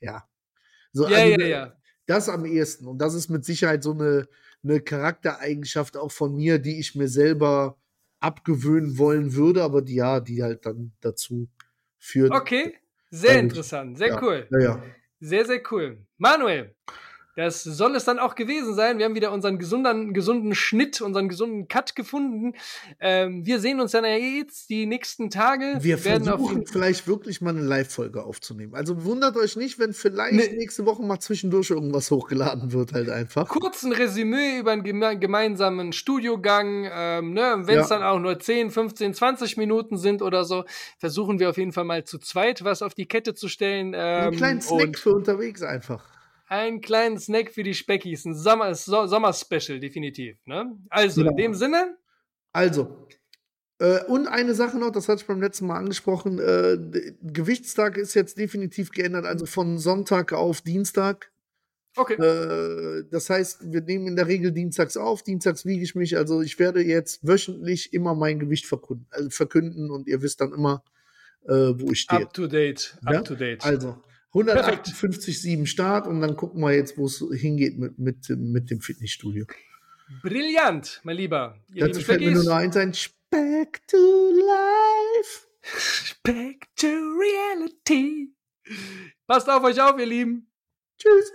[0.00, 0.26] Ja.
[0.94, 1.76] So, ja, also, ja, ja.
[2.06, 2.86] Das am ehesten.
[2.86, 4.26] Und das ist mit Sicherheit so eine,
[4.64, 7.76] eine Charaktereigenschaft auch von mir, die ich mir selber
[8.20, 11.50] abgewöhnen wollen würde, aber die ja, die halt dann dazu
[11.98, 12.32] führt.
[12.32, 12.74] Okay,
[13.10, 14.48] sehr interessant, sehr ja, cool.
[14.50, 14.82] Ja, ja.
[15.20, 16.06] Sehr, sehr cool.
[16.16, 16.74] Manuel,
[17.40, 18.98] das soll es dann auch gewesen sein.
[18.98, 22.54] Wir haben wieder unseren gesunden, gesunden Schnitt, unseren gesunden Cut gefunden.
[23.00, 25.78] Ähm, wir sehen uns dann ja jetzt die nächsten Tage.
[25.80, 28.74] Wir werden versuchen vielleicht wirklich mal eine Live-Folge aufzunehmen.
[28.74, 30.56] Also wundert euch nicht, wenn vielleicht nee.
[30.56, 33.48] nächste Woche mal zwischendurch irgendwas hochgeladen wird, halt einfach.
[33.48, 36.88] Kurzen Resümee über einen geme gemeinsamen Studiogang.
[36.92, 37.62] Ähm, ne?
[37.62, 37.98] Wenn es ja.
[37.98, 40.64] dann auch nur 10, 15, 20 Minuten sind oder so,
[40.98, 43.94] versuchen wir auf jeden Fall mal zu zweit was auf die Kette zu stellen.
[43.94, 46.04] Ähm, Einen kleinen Snack für unterwegs einfach
[46.50, 50.36] einen kleinen Snack für die Speckis, ein Sommer, so, Sommer-Special, definitiv.
[50.46, 50.76] Ne?
[50.90, 51.30] Also, genau.
[51.30, 51.96] in dem Sinne.
[52.52, 53.06] Also,
[53.78, 56.76] äh, und eine Sache noch, das hatte ich beim letzten Mal angesprochen, äh,
[57.22, 61.30] Gewichtstag ist jetzt definitiv geändert, also von Sonntag auf Dienstag.
[61.96, 62.14] Okay.
[62.14, 66.42] Äh, das heißt, wir nehmen in der Regel dienstags auf, dienstags wiege ich mich, also
[66.42, 70.82] ich werde jetzt wöchentlich immer mein Gewicht verkünden, also verkünden und ihr wisst dann immer,
[71.46, 72.22] äh, wo ich stehe.
[72.22, 73.20] Up to date, up ja?
[73.22, 73.64] to date.
[73.64, 73.96] Also,
[74.32, 79.46] 158,7 Start und dann gucken wir jetzt, wo es hingeht mit, mit, mit dem Fitnessstudio.
[80.22, 81.56] Brillant, mein Lieber.
[81.72, 82.92] Ihr Dazu fällt mir nur noch eins ein.
[83.30, 85.46] Back to life.
[86.22, 88.34] Back to reality.
[89.26, 90.50] Passt auf euch auf, ihr Lieben.
[90.98, 91.32] Tschüss.